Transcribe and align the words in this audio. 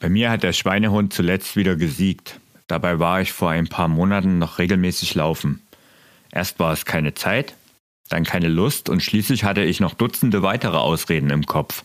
Bei 0.00 0.08
mir 0.10 0.30
hat 0.30 0.42
der 0.42 0.52
Schweinehund 0.52 1.12
zuletzt 1.12 1.56
wieder 1.56 1.76
gesiegt. 1.76 2.38
Dabei 2.66 2.98
war 2.98 3.20
ich 3.20 3.32
vor 3.32 3.50
ein 3.50 3.68
paar 3.68 3.88
Monaten 3.88 4.38
noch 4.38 4.58
regelmäßig 4.58 5.14
laufen. 5.14 5.62
Erst 6.30 6.58
war 6.58 6.72
es 6.72 6.84
keine 6.84 7.14
Zeit, 7.14 7.54
dann 8.10 8.24
keine 8.24 8.48
Lust 8.48 8.88
und 8.88 9.02
schließlich 9.02 9.44
hatte 9.44 9.62
ich 9.62 9.80
noch 9.80 9.94
Dutzende 9.94 10.42
weitere 10.42 10.76
Ausreden 10.76 11.30
im 11.30 11.46
Kopf. 11.46 11.84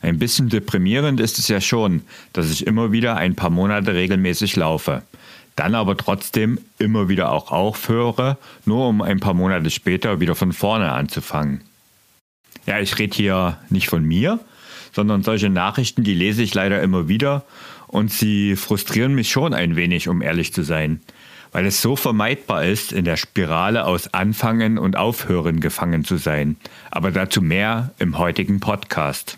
Ein 0.00 0.18
bisschen 0.18 0.48
deprimierend 0.48 1.20
ist 1.20 1.38
es 1.38 1.48
ja 1.48 1.60
schon, 1.60 2.02
dass 2.32 2.50
ich 2.50 2.66
immer 2.66 2.92
wieder 2.92 3.16
ein 3.16 3.34
paar 3.34 3.50
Monate 3.50 3.92
regelmäßig 3.92 4.56
laufe. 4.56 5.02
Dann 5.56 5.74
aber 5.74 5.96
trotzdem 5.96 6.58
immer 6.78 7.10
wieder 7.10 7.30
auch 7.30 7.50
aufhöre, 7.50 8.38
nur 8.64 8.88
um 8.88 9.02
ein 9.02 9.20
paar 9.20 9.34
Monate 9.34 9.68
später 9.70 10.20
wieder 10.20 10.34
von 10.34 10.54
vorne 10.54 10.92
anzufangen. 10.92 11.60
Ja, 12.64 12.78
ich 12.78 12.98
rede 12.98 13.14
hier 13.14 13.58
nicht 13.68 13.88
von 13.88 14.02
mir, 14.02 14.40
sondern 14.92 15.22
solche 15.22 15.50
Nachrichten, 15.50 16.04
die 16.04 16.14
lese 16.14 16.42
ich 16.42 16.54
leider 16.54 16.82
immer 16.82 17.08
wieder 17.08 17.44
und 17.90 18.12
sie 18.12 18.54
frustrieren 18.56 19.14
mich 19.14 19.30
schon 19.30 19.52
ein 19.52 19.74
wenig, 19.74 20.08
um 20.08 20.22
ehrlich 20.22 20.52
zu 20.52 20.62
sein, 20.62 21.00
weil 21.52 21.66
es 21.66 21.82
so 21.82 21.96
vermeidbar 21.96 22.64
ist, 22.64 22.92
in 22.92 23.04
der 23.04 23.16
Spirale 23.16 23.84
aus 23.84 24.14
Anfangen 24.14 24.78
und 24.78 24.96
Aufhören 24.96 25.58
gefangen 25.60 26.04
zu 26.04 26.16
sein. 26.16 26.56
Aber 26.90 27.10
dazu 27.10 27.42
mehr 27.42 27.90
im 27.98 28.18
heutigen 28.18 28.60
Podcast. 28.60 29.36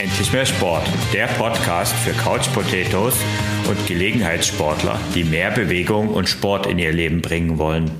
Endlich 0.00 0.32
mehr 0.32 0.46
Sport, 0.46 0.88
der 1.12 1.28
Podcast 1.28 1.94
für 1.94 2.12
Couch 2.14 2.52
Potatoes 2.52 3.18
und 3.68 3.86
Gelegenheitssportler, 3.86 4.98
die 5.14 5.24
mehr 5.24 5.50
Bewegung 5.50 6.08
und 6.08 6.28
Sport 6.28 6.66
in 6.66 6.78
ihr 6.78 6.92
Leben 6.92 7.20
bringen 7.20 7.58
wollen. 7.58 7.90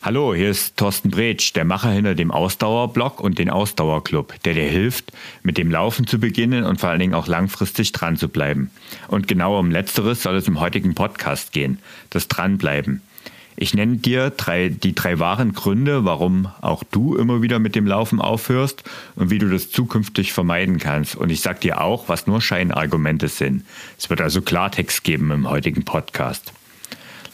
Hallo, 0.00 0.34
hier 0.34 0.48
ist 0.48 0.78
Thorsten 0.78 1.10
Bretsch, 1.10 1.54
der 1.54 1.66
Macher 1.66 1.90
hinter 1.90 2.14
dem 2.14 2.30
Ausdauerblog 2.30 3.20
und 3.20 3.38
den 3.38 3.50
Ausdauerclub, 3.50 4.42
der 4.44 4.54
dir 4.54 4.70
hilft, 4.70 5.12
mit 5.42 5.58
dem 5.58 5.70
Laufen 5.70 6.06
zu 6.06 6.18
beginnen 6.18 6.64
und 6.64 6.80
vor 6.80 6.88
allen 6.88 7.00
Dingen 7.00 7.14
auch 7.14 7.26
langfristig 7.26 7.92
dran 7.92 8.16
zu 8.16 8.28
bleiben. 8.30 8.70
Und 9.08 9.28
genau 9.28 9.58
um 9.58 9.70
letzteres 9.70 10.22
soll 10.22 10.36
es 10.36 10.48
im 10.48 10.60
heutigen 10.60 10.94
Podcast 10.94 11.52
gehen, 11.52 11.78
das 12.08 12.26
Dranbleiben. 12.26 13.02
Ich 13.60 13.74
nenne 13.74 13.96
dir 13.96 14.30
drei, 14.30 14.68
die 14.68 14.94
drei 14.94 15.18
wahren 15.18 15.52
Gründe, 15.52 16.04
warum 16.04 16.46
auch 16.60 16.84
du 16.92 17.16
immer 17.16 17.42
wieder 17.42 17.58
mit 17.58 17.74
dem 17.74 17.88
Laufen 17.88 18.20
aufhörst 18.20 18.84
und 19.16 19.30
wie 19.30 19.40
du 19.40 19.50
das 19.50 19.72
zukünftig 19.72 20.32
vermeiden 20.32 20.78
kannst. 20.78 21.16
Und 21.16 21.30
ich 21.30 21.40
sage 21.40 21.58
dir 21.58 21.80
auch, 21.80 22.08
was 22.08 22.28
nur 22.28 22.40
Scheinargumente 22.40 23.26
sind. 23.26 23.64
Es 23.98 24.10
wird 24.10 24.20
also 24.20 24.42
Klartext 24.42 25.02
geben 25.02 25.32
im 25.32 25.50
heutigen 25.50 25.84
Podcast. 25.84 26.52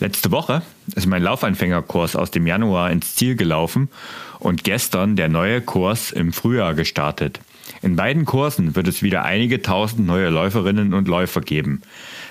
Letzte 0.00 0.30
Woche 0.30 0.62
ist 0.96 1.06
mein 1.06 1.22
Laufanfängerkurs 1.22 2.16
aus 2.16 2.30
dem 2.30 2.46
Januar 2.46 2.90
ins 2.90 3.14
Ziel 3.16 3.36
gelaufen 3.36 3.90
und 4.38 4.64
gestern 4.64 5.16
der 5.16 5.28
neue 5.28 5.60
Kurs 5.60 6.10
im 6.10 6.32
Frühjahr 6.32 6.72
gestartet. 6.72 7.40
In 7.82 7.96
beiden 7.96 8.24
Kursen 8.24 8.76
wird 8.76 8.88
es 8.88 9.02
wieder 9.02 9.24
einige 9.24 9.60
tausend 9.60 10.06
neue 10.06 10.30
Läuferinnen 10.30 10.94
und 10.94 11.06
Läufer 11.06 11.42
geben. 11.42 11.82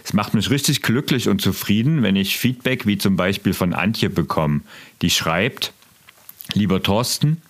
Es 0.04 0.14
macht 0.14 0.34
mich 0.34 0.50
richtig 0.50 0.82
glücklich 0.82 1.30
und 1.30 1.42
zufrieden, 1.42 2.04
wenn 2.04 2.16
ich 2.16 2.38
Feedback 2.38 2.86
wie 2.86 2.98
zum 2.98 3.16
Beispiel 3.16 3.54
von 3.54 3.74
Antje 3.74 4.10
bekomme, 4.10 4.62
die 5.02 5.10
schreibt, 5.10 5.72
lieber 6.54 6.84
Thorsten, 6.84 7.42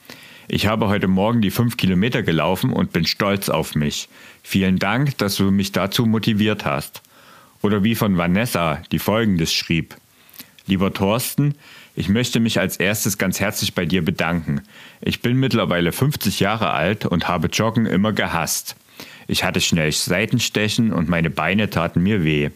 ich 0.48 0.68
habe 0.68 0.88
heute 0.88 1.08
Morgen 1.08 1.42
die 1.42 1.52
fünf 1.52 1.78
Kilometer 1.78 2.22
gelaufen 2.22 2.74
und 2.74 2.92
bin 2.92 3.06
stolz 3.06 3.50
auf 3.50 3.76
mich. 3.76 4.10
Vielen 4.44 4.78
Dank, 4.78 5.18
dass 5.18 5.38
du 5.38 5.52
mich 5.52 5.72
dazu 5.72 6.06
motiviert 6.06 6.66
hast. 6.66 7.02
Oder 7.62 7.84
wie 7.84 7.96
von 7.96 8.18
Vanessa, 8.18 8.82
die 8.92 9.00
folgendes 9.00 9.54
schrieb. 9.54 9.96
Lieber 10.68 10.94
Thorsten, 10.94 11.56
ich 11.96 12.10
möchte 12.10 12.40
mich 12.40 12.60
als 12.60 12.78
erstes 12.78 13.18
ganz 13.18 13.40
herzlich 13.40 13.74
bei 13.74 13.86
dir 13.86 14.04
bedanken. 14.04 14.62
Ich 15.02 15.22
bin 15.22 15.40
mittlerweile 15.40 15.92
50 15.92 16.40
Jahre 16.40 16.72
alt 16.72 17.06
und 17.06 17.28
habe 17.28 17.48
Joggen 17.48 17.86
immer 17.86 18.12
gehasst. 18.12 18.76
Ich 19.28 19.44
hatte 19.44 19.62
schnell 19.62 19.92
Seitenstechen 19.92 20.94
und 20.94 21.10
meine 21.10 21.30
Beine 21.30 21.70
taten 21.70 22.02
mir 22.02 22.24
weh. 22.24 22.50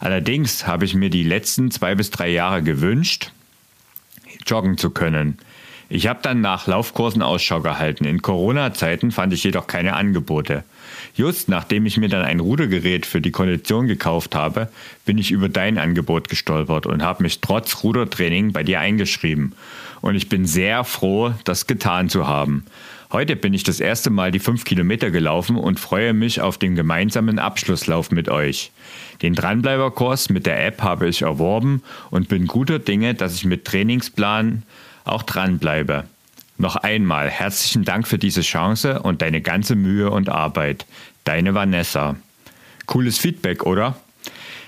Allerdings 0.00 0.66
habe 0.66 0.84
ich 0.84 0.94
mir 0.94 1.10
die 1.10 1.24
letzten 1.24 1.70
zwei 1.70 1.94
bis 1.94 2.10
drei 2.10 2.28
Jahre 2.28 2.62
gewünscht, 2.62 3.32
joggen 4.46 4.78
zu 4.78 4.90
können. 4.90 5.38
Ich 5.90 6.06
habe 6.06 6.20
dann 6.22 6.42
nach 6.42 6.66
Laufkursen 6.66 7.22
Ausschau 7.22 7.62
gehalten. 7.62 8.04
In 8.04 8.20
Corona-Zeiten 8.20 9.10
fand 9.10 9.32
ich 9.32 9.42
jedoch 9.42 9.66
keine 9.66 9.94
Angebote. 9.94 10.64
Just 11.14 11.48
nachdem 11.48 11.86
ich 11.86 11.96
mir 11.96 12.10
dann 12.10 12.24
ein 12.24 12.40
Rudergerät 12.40 13.06
für 13.06 13.22
die 13.22 13.30
Kondition 13.30 13.86
gekauft 13.86 14.34
habe, 14.34 14.68
bin 15.06 15.16
ich 15.16 15.30
über 15.30 15.48
dein 15.48 15.78
Angebot 15.78 16.28
gestolpert 16.28 16.84
und 16.84 17.02
habe 17.02 17.22
mich 17.22 17.40
trotz 17.40 17.82
Rudertraining 17.82 18.52
bei 18.52 18.62
dir 18.62 18.80
eingeschrieben. 18.80 19.54
Und 20.02 20.14
ich 20.14 20.28
bin 20.28 20.44
sehr 20.44 20.84
froh, 20.84 21.32
das 21.44 21.66
getan 21.66 22.10
zu 22.10 22.28
haben. 22.28 22.66
Heute 23.10 23.36
bin 23.36 23.54
ich 23.54 23.62
das 23.62 23.80
erste 23.80 24.10
Mal 24.10 24.32
die 24.32 24.38
fünf 24.38 24.64
Kilometer 24.64 25.10
gelaufen 25.10 25.56
und 25.56 25.80
freue 25.80 26.12
mich 26.12 26.42
auf 26.42 26.58
den 26.58 26.74
gemeinsamen 26.74 27.38
Abschlusslauf 27.38 28.10
mit 28.10 28.28
euch. 28.28 28.70
Den 29.22 29.34
Dranbleiberkurs 29.34 30.28
mit 30.28 30.44
der 30.44 30.66
App 30.66 30.82
habe 30.82 31.08
ich 31.08 31.22
erworben 31.22 31.82
und 32.10 32.28
bin 32.28 32.46
guter 32.46 32.78
Dinge, 32.78 33.14
dass 33.14 33.34
ich 33.34 33.46
mit 33.46 33.64
Trainingsplan 33.64 34.62
auch 35.04 35.22
dranbleibe. 35.22 36.04
Noch 36.58 36.76
einmal 36.76 37.30
herzlichen 37.30 37.84
Dank 37.84 38.06
für 38.06 38.18
diese 38.18 38.42
Chance 38.42 39.00
und 39.00 39.22
deine 39.22 39.40
ganze 39.40 39.74
Mühe 39.74 40.10
und 40.10 40.28
Arbeit. 40.28 40.84
Deine 41.24 41.54
Vanessa. 41.54 42.16
Cooles 42.84 43.16
Feedback, 43.16 43.64
oder? 43.64 43.96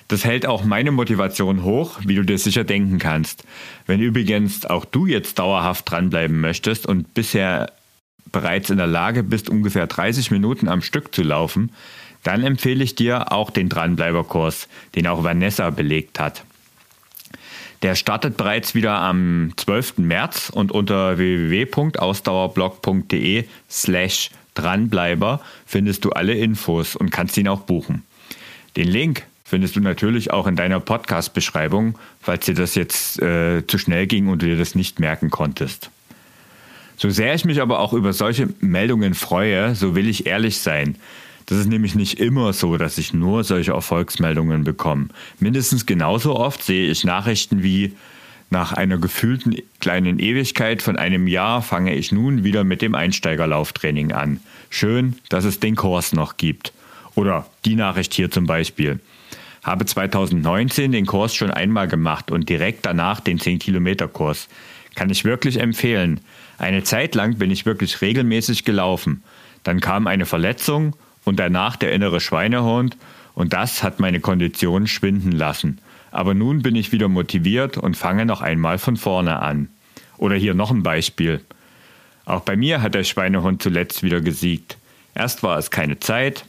Das 0.08 0.24
hält 0.24 0.46
auch 0.46 0.64
meine 0.64 0.92
Motivation 0.92 1.62
hoch, 1.62 1.98
wie 2.06 2.14
du 2.14 2.24
dir 2.24 2.38
sicher 2.38 2.64
denken 2.64 2.98
kannst. 2.98 3.44
Wenn 3.86 4.00
übrigens 4.00 4.64
auch 4.64 4.86
du 4.86 5.06
jetzt 5.06 5.38
dauerhaft 5.38 5.90
dranbleiben 5.90 6.40
möchtest 6.40 6.86
und 6.86 7.12
bisher 7.12 7.70
bereits 8.32 8.70
in 8.70 8.78
der 8.78 8.86
Lage 8.86 9.22
bist, 9.22 9.48
ungefähr 9.48 9.86
30 9.86 10.30
Minuten 10.30 10.68
am 10.68 10.82
Stück 10.82 11.14
zu 11.14 11.22
laufen, 11.22 11.70
dann 12.22 12.44
empfehle 12.44 12.84
ich 12.84 12.94
dir 12.94 13.32
auch 13.32 13.50
den 13.50 13.68
Dranbleiberkurs, 13.68 14.68
den 14.94 15.06
auch 15.06 15.24
Vanessa 15.24 15.70
belegt 15.70 16.20
hat. 16.20 16.44
Der 17.82 17.94
startet 17.94 18.36
bereits 18.36 18.74
wieder 18.74 19.00
am 19.00 19.54
12. 19.56 19.96
März 19.98 20.50
und 20.50 20.70
unter 20.70 21.16
www.ausdauerblog.de 21.16 23.46
slash 23.70 24.30
Dranbleiber 24.54 25.40
findest 25.64 26.04
du 26.04 26.10
alle 26.10 26.34
Infos 26.34 26.96
und 26.96 27.10
kannst 27.10 27.38
ihn 27.38 27.48
auch 27.48 27.62
buchen. 27.62 28.02
Den 28.76 28.88
Link 28.88 29.24
findest 29.44 29.76
du 29.76 29.80
natürlich 29.80 30.30
auch 30.30 30.46
in 30.46 30.56
deiner 30.56 30.80
Podcast-Beschreibung, 30.80 31.98
falls 32.20 32.44
dir 32.44 32.54
das 32.54 32.74
jetzt 32.74 33.22
äh, 33.22 33.66
zu 33.66 33.78
schnell 33.78 34.06
ging 34.06 34.28
und 34.28 34.42
du 34.42 34.46
dir 34.46 34.58
das 34.58 34.74
nicht 34.74 35.00
merken 35.00 35.30
konntest. 35.30 35.90
So 37.00 37.08
sehr 37.08 37.34
ich 37.34 37.46
mich 37.46 37.62
aber 37.62 37.78
auch 37.78 37.94
über 37.94 38.12
solche 38.12 38.50
Meldungen 38.60 39.14
freue, 39.14 39.74
so 39.74 39.94
will 39.94 40.06
ich 40.06 40.26
ehrlich 40.26 40.58
sein. 40.58 40.96
Das 41.46 41.56
ist 41.56 41.66
nämlich 41.66 41.94
nicht 41.94 42.20
immer 42.20 42.52
so, 42.52 42.76
dass 42.76 42.98
ich 42.98 43.14
nur 43.14 43.42
solche 43.42 43.72
Erfolgsmeldungen 43.72 44.64
bekomme. 44.64 45.08
Mindestens 45.38 45.86
genauso 45.86 46.36
oft 46.36 46.62
sehe 46.62 46.90
ich 46.90 47.02
Nachrichten 47.02 47.62
wie 47.62 47.96
nach 48.50 48.74
einer 48.74 48.98
gefühlten 48.98 49.56
kleinen 49.80 50.18
Ewigkeit 50.18 50.82
von 50.82 50.98
einem 50.98 51.26
Jahr 51.26 51.62
fange 51.62 51.94
ich 51.94 52.12
nun 52.12 52.44
wieder 52.44 52.64
mit 52.64 52.82
dem 52.82 52.94
Einsteigerlauftraining 52.94 54.12
an. 54.12 54.40
Schön, 54.68 55.14
dass 55.30 55.46
es 55.46 55.58
den 55.58 55.76
Kurs 55.76 56.12
noch 56.12 56.36
gibt. 56.36 56.74
Oder 57.14 57.46
die 57.64 57.76
Nachricht 57.76 58.12
hier 58.12 58.30
zum 58.30 58.44
Beispiel. 58.44 59.00
Habe 59.62 59.86
2019 59.86 60.92
den 60.92 61.06
Kurs 61.06 61.34
schon 61.34 61.50
einmal 61.50 61.88
gemacht 61.88 62.30
und 62.30 62.50
direkt 62.50 62.84
danach 62.84 63.20
den 63.20 63.38
10-Kilometer-Kurs. 63.38 64.48
Kann 64.96 65.08
ich 65.08 65.24
wirklich 65.24 65.60
empfehlen. 65.60 66.20
Eine 66.60 66.84
Zeit 66.84 67.14
lang 67.14 67.38
bin 67.38 67.50
ich 67.50 67.64
wirklich 67.64 68.02
regelmäßig 68.02 68.66
gelaufen. 68.66 69.22
Dann 69.62 69.80
kam 69.80 70.06
eine 70.06 70.26
Verletzung 70.26 70.94
und 71.24 71.40
danach 71.40 71.76
der 71.76 71.94
innere 71.94 72.20
Schweinehund 72.20 72.98
und 73.34 73.54
das 73.54 73.82
hat 73.82 73.98
meine 73.98 74.20
Kondition 74.20 74.86
schwinden 74.86 75.32
lassen. 75.32 75.78
Aber 76.10 76.34
nun 76.34 76.60
bin 76.60 76.76
ich 76.76 76.92
wieder 76.92 77.08
motiviert 77.08 77.78
und 77.78 77.96
fange 77.96 78.26
noch 78.26 78.42
einmal 78.42 78.76
von 78.76 78.98
vorne 78.98 79.40
an. 79.40 79.70
Oder 80.18 80.36
hier 80.36 80.52
noch 80.52 80.70
ein 80.70 80.82
Beispiel. 80.82 81.40
Auch 82.26 82.42
bei 82.42 82.56
mir 82.56 82.82
hat 82.82 82.94
der 82.94 83.04
Schweinehund 83.04 83.62
zuletzt 83.62 84.02
wieder 84.02 84.20
gesiegt. 84.20 84.76
Erst 85.14 85.42
war 85.42 85.56
es 85.56 85.70
keine 85.70 85.98
Zeit, 85.98 86.44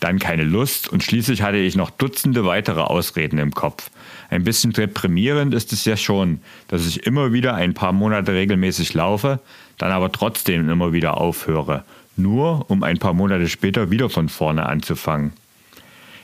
dann 0.00 0.18
keine 0.18 0.44
Lust 0.44 0.88
und 0.88 1.02
schließlich 1.02 1.42
hatte 1.42 1.56
ich 1.56 1.76
noch 1.76 1.90
Dutzende 1.90 2.44
weitere 2.44 2.80
Ausreden 2.80 3.38
im 3.38 3.52
Kopf. 3.52 3.90
Ein 4.28 4.44
bisschen 4.44 4.72
deprimierend 4.72 5.54
ist 5.54 5.72
es 5.72 5.84
ja 5.84 5.96
schon, 5.96 6.40
dass 6.68 6.86
ich 6.86 7.06
immer 7.06 7.32
wieder 7.32 7.54
ein 7.54 7.74
paar 7.74 7.92
Monate 7.92 8.32
regelmäßig 8.32 8.94
laufe, 8.94 9.40
dann 9.78 9.92
aber 9.92 10.12
trotzdem 10.12 10.68
immer 10.68 10.92
wieder 10.92 11.18
aufhöre 11.18 11.84
nur 12.16 12.70
um 12.70 12.82
ein 12.82 12.98
paar 12.98 13.12
Monate 13.12 13.48
später 13.48 13.90
wieder 13.90 14.10
von 14.10 14.28
vorne 14.28 14.66
anzufangen. 14.66 15.32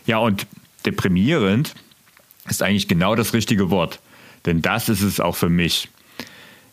Ja, 0.06 0.18
und 0.18 0.46
deprimierend 0.84 1.74
ist 2.48 2.62
eigentlich 2.62 2.88
genau 2.88 3.14
das 3.14 3.34
richtige 3.34 3.70
Wort, 3.70 4.00
denn 4.46 4.62
das 4.62 4.88
ist 4.88 5.02
es 5.02 5.20
auch 5.20 5.36
für 5.36 5.48
mich. 5.48 5.88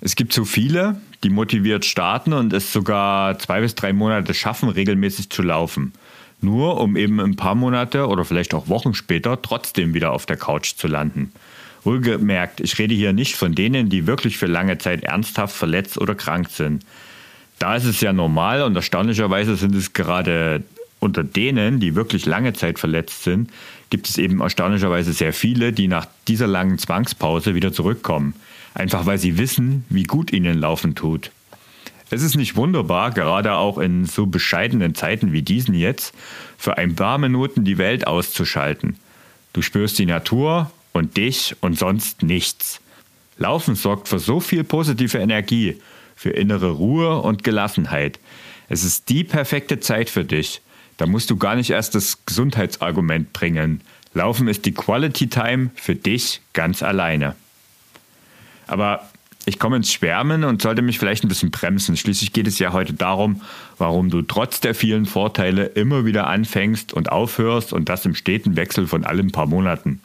Es 0.02 0.16
gibt 0.16 0.34
so 0.34 0.46
viele, 0.46 1.00
die 1.24 1.30
motiviert 1.30 1.86
starten 1.86 2.34
und 2.34 2.54
es 2.54 2.72
sogar 2.72 3.38
zwei 3.38 3.62
bis 3.62 3.76
drei 3.76 3.92
Monate 3.92 4.34
schaffen, 4.34 4.70
regelmäßig 4.70 5.30
zu 5.30 5.42
laufen. 5.42 5.94
Nur 6.42 6.80
um 6.80 6.96
eben 6.96 7.20
ein 7.20 7.36
paar 7.36 7.56
Monate 7.56 8.08
oder 8.08 8.24
vielleicht 8.24 8.54
auch 8.54 8.70
Wochen 8.70 8.94
später 8.94 9.42
trotzdem 9.42 9.94
wieder 9.94 10.12
auf 10.12 10.26
der 10.26 10.38
Couch 10.38 10.76
zu 10.76 10.88
landen. 10.88 11.34
Wohlgemerkt, 11.84 12.60
ich 12.60 12.78
rede 12.78 12.94
hier 12.94 13.14
nicht 13.14 13.36
von 13.36 13.56
denen, 13.56 13.90
die 13.90 14.08
wirklich 14.08 14.38
für 14.38 14.48
lange 14.48 14.78
Zeit 14.78 15.04
ernsthaft 15.04 15.56
verletzt 15.56 15.98
oder 15.98 16.16
krank 16.16 16.50
sind. 16.50 16.86
Da 17.58 17.76
ist 17.76 17.86
es 17.86 18.02
ja 18.02 18.14
normal 18.14 18.62
und 18.64 18.76
erstaunlicherweise 18.76 19.56
sind 19.56 19.76
es 19.76 19.94
gerade 19.94 20.64
unter 21.00 21.24
denen, 21.24 21.80
die 21.80 21.96
wirklich 21.96 22.26
lange 22.26 22.54
Zeit 22.54 22.80
verletzt 22.80 23.24
sind, 23.24 23.52
gibt 23.90 24.08
es 24.08 24.18
eben 24.18 24.42
erstaunlicherweise 24.42 25.14
sehr 25.14 25.34
viele, 25.34 25.74
die 25.74 25.88
nach 25.88 26.06
dieser 26.28 26.48
langen 26.48 26.78
Zwangspause 26.78 27.56
wieder 27.56 27.74
zurückkommen. 27.74 28.34
Einfach 28.74 29.06
weil 29.06 29.18
sie 29.18 29.38
wissen, 29.38 29.86
wie 29.90 30.04
gut 30.04 30.32
ihnen 30.32 30.60
Laufen 30.60 30.96
tut. 30.96 31.32
Es 32.12 32.24
ist 32.24 32.36
nicht 32.36 32.56
wunderbar, 32.56 33.12
gerade 33.12 33.54
auch 33.54 33.78
in 33.78 34.06
so 34.06 34.26
bescheidenen 34.26 34.96
Zeiten 34.96 35.32
wie 35.32 35.44
diesen 35.44 35.76
jetzt, 35.76 36.14
für 36.58 36.78
ein 36.78 36.96
paar 36.96 37.18
Minuten 37.18 37.64
die 37.64 37.78
Welt 37.78 38.08
auszuschalten. 38.08 38.98
Du 39.54 39.62
spürst 39.62 40.00
die 40.00 40.06
Natur 40.06 40.72
und 40.92 41.18
dich 41.18 41.56
und 41.62 41.78
sonst 41.78 42.24
nichts. 42.24 42.82
Laufen 43.38 43.76
sorgt 43.76 44.08
für 44.08 44.20
so 44.20 44.40
viel 44.40 44.64
positive 44.64 45.20
Energie, 45.20 45.80
für 46.16 46.32
innere 46.32 46.72
Ruhe 46.72 47.22
und 47.22 47.44
Gelassenheit. 47.44 48.20
Es 48.68 48.84
ist 48.84 49.10
die 49.10 49.24
perfekte 49.24 49.80
Zeit 49.80 50.10
für 50.10 50.26
dich. 50.26 50.62
Da 50.98 51.06
musst 51.06 51.30
du 51.30 51.38
gar 51.38 51.56
nicht 51.56 51.70
erst 51.70 51.96
das 51.96 52.26
Gesundheitsargument 52.26 53.34
bringen. 53.34 53.82
Laufen 54.14 54.48
ist 54.48 54.66
die 54.66 54.74
Quality 54.74 55.28
Time 55.28 55.70
für 55.76 55.96
dich 55.96 56.42
ganz 56.54 56.84
alleine. 56.84 57.36
Aber 58.68 59.10
ich 59.46 59.58
komme 59.58 59.78
ins 59.78 59.92
Schwärmen 59.92 60.44
und 60.44 60.62
sollte 60.62 60.82
mich 60.82 61.00
vielleicht 61.00 61.24
ein 61.24 61.30
bisschen 61.30 61.52
bremsen. 61.52 61.98
Schließlich 61.98 62.34
geht 62.34 62.48
es 62.48 62.60
ja 62.60 62.74
heute 62.74 62.94
darum, 62.94 63.42
warum 63.78 64.10
du 64.10 64.22
trotz 64.22 64.60
der 64.60 64.76
vielen 64.76 65.06
Vorteile 65.06 65.66
immer 65.66 66.06
wieder 66.06 66.28
anfängst 66.28 66.94
und 66.94 67.12
aufhörst 67.12 67.74
und 67.74 67.90
das 67.90 68.06
im 68.06 68.16
steten 68.16 68.56
Wechsel 68.56 68.88
von 68.88 69.06
allen 69.06 69.32
paar 69.32 69.48
Monaten. 69.48 70.02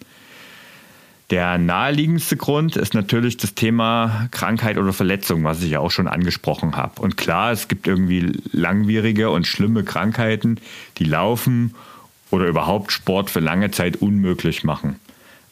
Der 1.30 1.56
naheliegendste 1.58 2.36
Grund 2.36 2.76
ist 2.76 2.94
natürlich 2.94 3.38
das 3.38 3.54
Thema 3.54 4.28
Krankheit 4.30 4.76
oder 4.76 4.92
Verletzung, 4.92 5.42
was 5.42 5.62
ich 5.62 5.70
ja 5.70 5.80
auch 5.80 5.90
schon 5.90 6.06
angesprochen 6.06 6.76
habe. 6.76 7.00
Und 7.00 7.16
klar, 7.16 7.50
es 7.50 7.66
gibt 7.68 7.86
irgendwie 7.86 8.40
langwierige 8.52 9.30
und 9.30 9.46
schlimme 9.46 9.84
Krankheiten, 9.84 10.60
die 10.98 11.04
Laufen 11.04 11.74
oder 12.30 12.46
überhaupt 12.46 12.92
Sport 12.92 13.30
für 13.30 13.40
lange 13.40 13.70
Zeit 13.70 13.96
unmöglich 13.96 14.64
machen. 14.64 14.96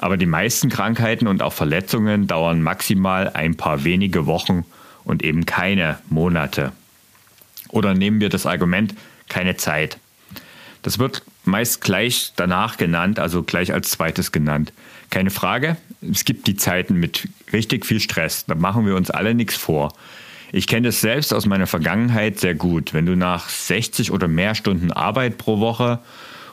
Aber 0.03 0.17
die 0.17 0.27
meisten 0.27 0.69
Krankheiten 0.69 1.29
und 1.29 1.43
auch 1.43 1.53
Verletzungen 1.53 2.27
dauern 2.27 2.61
maximal 2.61 3.29
ein 3.29 3.57
paar 3.57 3.85
wenige 3.85 4.27
Wochen 4.27 4.65
und 5.05 5.23
eben 5.23 5.47
keine 5.47 6.01
Monate. 6.11 6.73
Oder 7.69 7.95
nehmen 7.95 8.21
wir 8.21 8.29
das 8.29 8.45
Argument 8.45 8.97
keine 9.29 9.57
Zeit. 9.57 9.99
Das 10.83 10.99
wird 10.99 11.23
meist 11.45 11.83
gleich 11.83 12.33
danach 12.35 12.79
genannt, 12.79 13.21
also 13.21 13.45
gleich 13.45 13.73
als 13.73 13.91
zweites 13.91 14.33
genannt. 14.33 14.73
Keine 15.11 15.31
Frage, 15.31 15.77
es 16.01 16.25
gibt 16.25 16.49
die 16.49 16.57
Zeiten 16.57 16.95
mit 16.99 17.29
richtig 17.53 17.87
viel 17.87 18.01
Stress, 18.01 18.45
da 18.47 18.57
machen 18.57 18.87
wir 18.87 18.97
uns 18.97 19.09
alle 19.09 19.35
nichts 19.35 19.57
vor. 19.57 19.93
Ich 20.51 20.67
kenne 20.67 20.89
das 20.89 21.01
selbst 21.01 21.33
aus 21.33 21.47
meiner 21.47 21.69
Vergangenheit 21.69 22.41
sehr 22.41 22.57
gut. 22.57 22.93
Wenn 22.93 23.07
du 23.07 23.15
nach 23.15 23.49
60 23.49 24.11
oder 24.11 24.27
mehr 24.27 24.57
Stunden 24.57 24.91
Arbeit 24.91 25.39
pro 25.39 25.61
Woche 25.61 26.01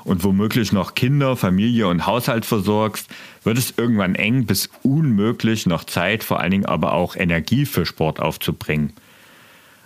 und 0.04 0.24
womöglich 0.24 0.72
noch 0.72 0.96
Kinder, 0.96 1.36
Familie 1.36 1.88
und 1.88 2.06
Haushalt 2.06 2.46
versorgst, 2.46 3.10
wird 3.44 3.58
es 3.58 3.74
irgendwann 3.78 4.16
eng 4.16 4.46
bis 4.46 4.70
unmöglich, 4.84 5.66
noch 5.66 5.84
Zeit, 5.84 6.24
vor 6.24 6.40
allen 6.40 6.52
Dingen 6.52 6.66
aber 6.66 6.94
auch 6.94 7.16
Energie 7.16 7.66
für 7.66 7.86
Sport 7.86 8.20
aufzubringen. 8.20 8.94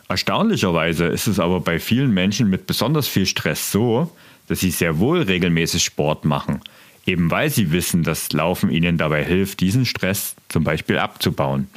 Erstaunlicherweise 0.10 1.06
ist 1.06 1.28
es 1.28 1.40
aber 1.40 1.60
bei 1.60 1.80
vielen 1.80 2.14
Menschen 2.14 2.50
mit 2.50 2.68
besonders 2.68 3.08
viel 3.08 3.26
Stress 3.26 3.72
so, 3.72 4.12
dass 4.48 4.60
sie 4.60 4.72
sehr 4.72 5.00
wohl 5.00 5.22
regelmäßig 5.22 5.84
Sport 5.84 6.26
machen, 6.26 6.62
eben 7.06 7.32
weil 7.32 7.50
sie 7.50 7.72
wissen, 7.72 8.04
dass 8.04 8.32
Laufen 8.34 8.70
ihnen 8.70 8.98
dabei 8.98 9.24
hilft, 9.24 9.62
diesen 9.62 9.86
Stress 9.86 10.36
zum 10.50 10.64
Beispiel 10.64 11.00
abzubauen. 11.00 11.68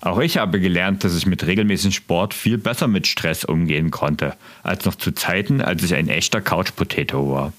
Auch 0.00 0.20
ich 0.20 0.38
habe 0.38 0.60
gelernt, 0.60 1.02
dass 1.04 1.16
ich 1.16 1.26
mit 1.26 1.46
regelmäßigem 1.46 1.92
Sport 1.92 2.32
viel 2.32 2.56
besser 2.56 2.86
mit 2.86 3.06
Stress 3.06 3.44
umgehen 3.44 3.90
konnte, 3.90 4.36
als 4.62 4.84
noch 4.84 4.94
zu 4.94 5.12
Zeiten, 5.12 5.60
als 5.60 5.82
ich 5.82 5.94
ein 5.94 6.08
echter 6.08 6.40
Couch-Potato 6.40 7.30
war. 7.30 7.52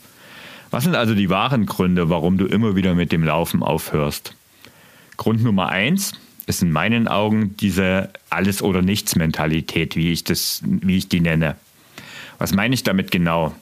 Was 0.72 0.84
sind 0.84 0.96
also 0.96 1.16
die 1.16 1.30
wahren 1.30 1.66
Gründe, 1.66 2.10
warum 2.10 2.38
du 2.38 2.46
immer 2.46 2.76
wieder 2.76 2.94
mit 2.94 3.12
dem 3.12 3.24
Laufen 3.24 3.64
aufhörst? 3.64 4.36
Grund 5.18 5.44
Nummer 5.44 5.70
eins 5.70 6.14
ist 6.46 6.62
in 6.62 6.72
meinen 6.72 7.08
Augen 7.08 7.56
diese 7.58 8.10
Alles- 8.30 8.62
oder 8.62 8.82
Nichts-Mentalität, 8.82 9.96
wie, 9.96 10.12
ich 10.12 10.24
wie 10.64 10.98
ich 10.98 11.10
die 11.10 11.22
nenne. 11.22 11.56
Was 12.38 12.54
meine 12.54 12.74
ich 12.74 12.84
damit 12.84 13.12
genau? 13.12 13.54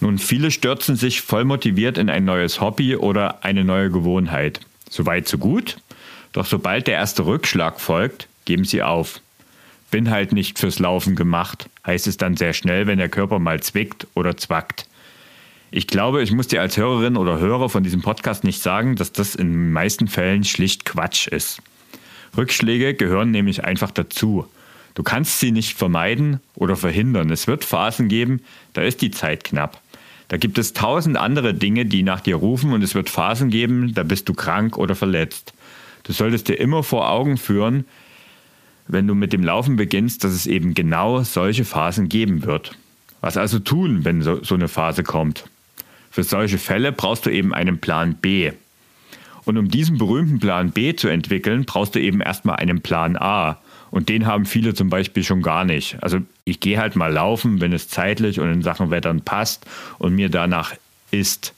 Nun, 0.00 0.18
viele 0.18 0.50
stürzen 0.50 0.96
sich 0.96 1.20
voll 1.20 1.44
motiviert 1.44 1.98
in 1.98 2.10
ein 2.10 2.24
neues 2.24 2.60
Hobby 2.60 2.96
oder 2.96 3.44
eine 3.44 3.64
neue 3.64 3.90
Gewohnheit. 3.90 4.60
Soweit, 4.88 5.28
so 5.28 5.38
gut. 5.38 5.78
Doch 6.32 6.46
sobald 6.46 6.86
der 6.86 6.94
erste 6.94 7.26
Rückschlag 7.26 7.80
folgt, 7.80 8.28
geben 8.44 8.64
sie 8.64 8.82
auf. 8.82 9.20
Bin 9.90 10.10
halt 10.10 10.32
nicht 10.32 10.58
fürs 10.58 10.78
Laufen 10.78 11.16
gemacht, 11.16 11.68
heißt 11.86 12.06
es 12.06 12.16
dann 12.16 12.36
sehr 12.36 12.52
schnell, 12.52 12.86
wenn 12.86 12.98
der 12.98 13.08
Körper 13.08 13.38
mal 13.38 13.60
zwickt 13.60 14.06
oder 14.14 14.36
zwackt. 14.36 14.86
Ich 15.72 15.86
glaube, 15.86 16.22
ich 16.22 16.32
muss 16.32 16.48
dir 16.48 16.60
als 16.60 16.76
Hörerin 16.76 17.16
oder 17.16 17.38
Hörer 17.38 17.68
von 17.68 17.84
diesem 17.84 18.02
Podcast 18.02 18.42
nicht 18.42 18.60
sagen, 18.60 18.96
dass 18.96 19.12
das 19.12 19.36
in 19.36 19.52
den 19.52 19.72
meisten 19.72 20.08
Fällen 20.08 20.42
schlicht 20.42 20.84
Quatsch 20.84 21.28
ist. 21.28 21.62
Rückschläge 22.36 22.94
gehören 22.94 23.30
nämlich 23.30 23.64
einfach 23.64 23.92
dazu. 23.92 24.46
Du 24.94 25.04
kannst 25.04 25.38
sie 25.38 25.52
nicht 25.52 25.78
vermeiden 25.78 26.40
oder 26.56 26.74
verhindern. 26.74 27.30
Es 27.30 27.46
wird 27.46 27.64
Phasen 27.64 28.08
geben, 28.08 28.40
da 28.72 28.82
ist 28.82 29.00
die 29.00 29.12
Zeit 29.12 29.44
knapp. 29.44 29.80
Da 30.26 30.38
gibt 30.38 30.58
es 30.58 30.72
tausend 30.72 31.16
andere 31.16 31.54
Dinge, 31.54 31.86
die 31.86 32.02
nach 32.02 32.20
dir 32.20 32.34
rufen 32.34 32.72
und 32.72 32.82
es 32.82 32.96
wird 32.96 33.08
Phasen 33.08 33.50
geben, 33.50 33.94
da 33.94 34.02
bist 34.02 34.28
du 34.28 34.34
krank 34.34 34.76
oder 34.76 34.96
verletzt. 34.96 35.52
Du 36.02 36.12
solltest 36.12 36.48
dir 36.48 36.54
immer 36.54 36.82
vor 36.82 37.08
Augen 37.10 37.36
führen, 37.36 37.84
wenn 38.88 39.06
du 39.06 39.14
mit 39.14 39.32
dem 39.32 39.44
Laufen 39.44 39.76
beginnst, 39.76 40.24
dass 40.24 40.32
es 40.32 40.48
eben 40.48 40.74
genau 40.74 41.22
solche 41.22 41.64
Phasen 41.64 42.08
geben 42.08 42.42
wird. 42.42 42.72
Was 43.20 43.36
also 43.36 43.60
tun, 43.60 44.04
wenn 44.04 44.22
so, 44.22 44.42
so 44.42 44.56
eine 44.56 44.66
Phase 44.66 45.04
kommt? 45.04 45.44
Für 46.10 46.24
solche 46.24 46.58
Fälle 46.58 46.92
brauchst 46.92 47.26
du 47.26 47.30
eben 47.30 47.54
einen 47.54 47.78
Plan 47.78 48.14
B. 48.14 48.52
Und 49.44 49.56
um 49.56 49.68
diesen 49.68 49.98
berühmten 49.98 50.38
Plan 50.38 50.70
B 50.70 50.94
zu 50.94 51.08
entwickeln, 51.08 51.64
brauchst 51.64 51.94
du 51.94 52.00
eben 52.00 52.20
erstmal 52.20 52.56
einen 52.56 52.82
Plan 52.82 53.16
A. 53.16 53.58
Und 53.90 54.08
den 54.08 54.26
haben 54.26 54.44
viele 54.44 54.74
zum 54.74 54.90
Beispiel 54.90 55.24
schon 55.24 55.42
gar 55.42 55.64
nicht. 55.64 55.96
Also 56.02 56.18
ich 56.44 56.60
gehe 56.60 56.78
halt 56.78 56.94
mal 56.94 57.12
laufen, 57.12 57.60
wenn 57.60 57.72
es 57.72 57.88
zeitlich 57.88 58.38
und 58.38 58.52
in 58.52 58.62
Sachen 58.62 58.90
Wettern 58.90 59.22
passt 59.22 59.66
und 59.98 60.14
mir 60.14 60.28
danach 60.28 60.74
ist. 61.10 61.54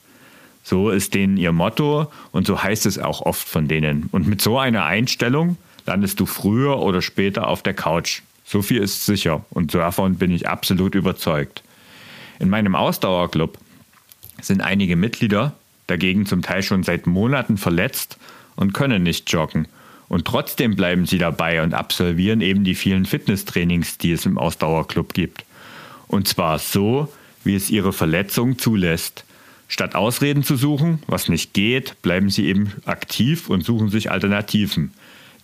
So 0.63 0.89
ist 0.89 1.13
denen 1.13 1.37
ihr 1.37 1.51
Motto 1.51 2.11
und 2.31 2.47
so 2.47 2.63
heißt 2.63 2.85
es 2.85 2.97
auch 2.97 3.21
oft 3.21 3.47
von 3.47 3.67
denen. 3.67 4.07
Und 4.11 4.27
mit 4.27 4.41
so 4.41 4.57
einer 4.57 4.85
Einstellung 4.85 5.57
landest 5.85 6.19
du 6.19 6.25
früher 6.25 6.79
oder 6.79 7.01
später 7.01 7.47
auf 7.47 7.61
der 7.61 7.73
Couch. 7.73 8.21
So 8.45 8.61
viel 8.61 8.81
ist 8.81 9.05
sicher 9.05 9.45
und 9.49 9.73
davon 9.75 10.15
bin 10.15 10.31
ich 10.31 10.47
absolut 10.47 10.95
überzeugt. 10.95 11.63
In 12.39 12.49
meinem 12.49 12.75
Ausdauerclub 12.75 13.57
sind 14.41 14.61
einige 14.61 14.95
Mitglieder 14.95 15.53
dagegen 15.87 16.25
zum 16.25 16.41
Teil 16.41 16.63
schon 16.63 16.83
seit 16.83 17.07
Monaten 17.07 17.57
verletzt 17.57 18.17
und 18.55 18.73
können 18.73 19.03
nicht 19.03 19.31
joggen. 19.31 19.67
Und 20.07 20.25
trotzdem 20.25 20.75
bleiben 20.75 21.05
sie 21.05 21.17
dabei 21.17 21.63
und 21.63 21.73
absolvieren 21.73 22.41
eben 22.41 22.63
die 22.63 22.75
vielen 22.75 23.05
Fitnesstrainings, 23.05 23.97
die 23.97 24.11
es 24.11 24.25
im 24.25 24.37
Ausdauerclub 24.37 25.13
gibt. 25.13 25.45
Und 26.07 26.27
zwar 26.27 26.59
so, 26.59 27.11
wie 27.43 27.55
es 27.55 27.69
ihre 27.69 27.93
Verletzung 27.93 28.57
zulässt. 28.57 29.25
Statt 29.67 29.95
Ausreden 29.95 30.43
zu 30.43 30.55
suchen, 30.55 31.01
was 31.07 31.29
nicht 31.29 31.53
geht, 31.53 32.01
bleiben 32.01 32.29
sie 32.29 32.45
eben 32.45 32.73
aktiv 32.85 33.49
und 33.49 33.63
suchen 33.63 33.89
sich 33.89 34.11
Alternativen. 34.11 34.93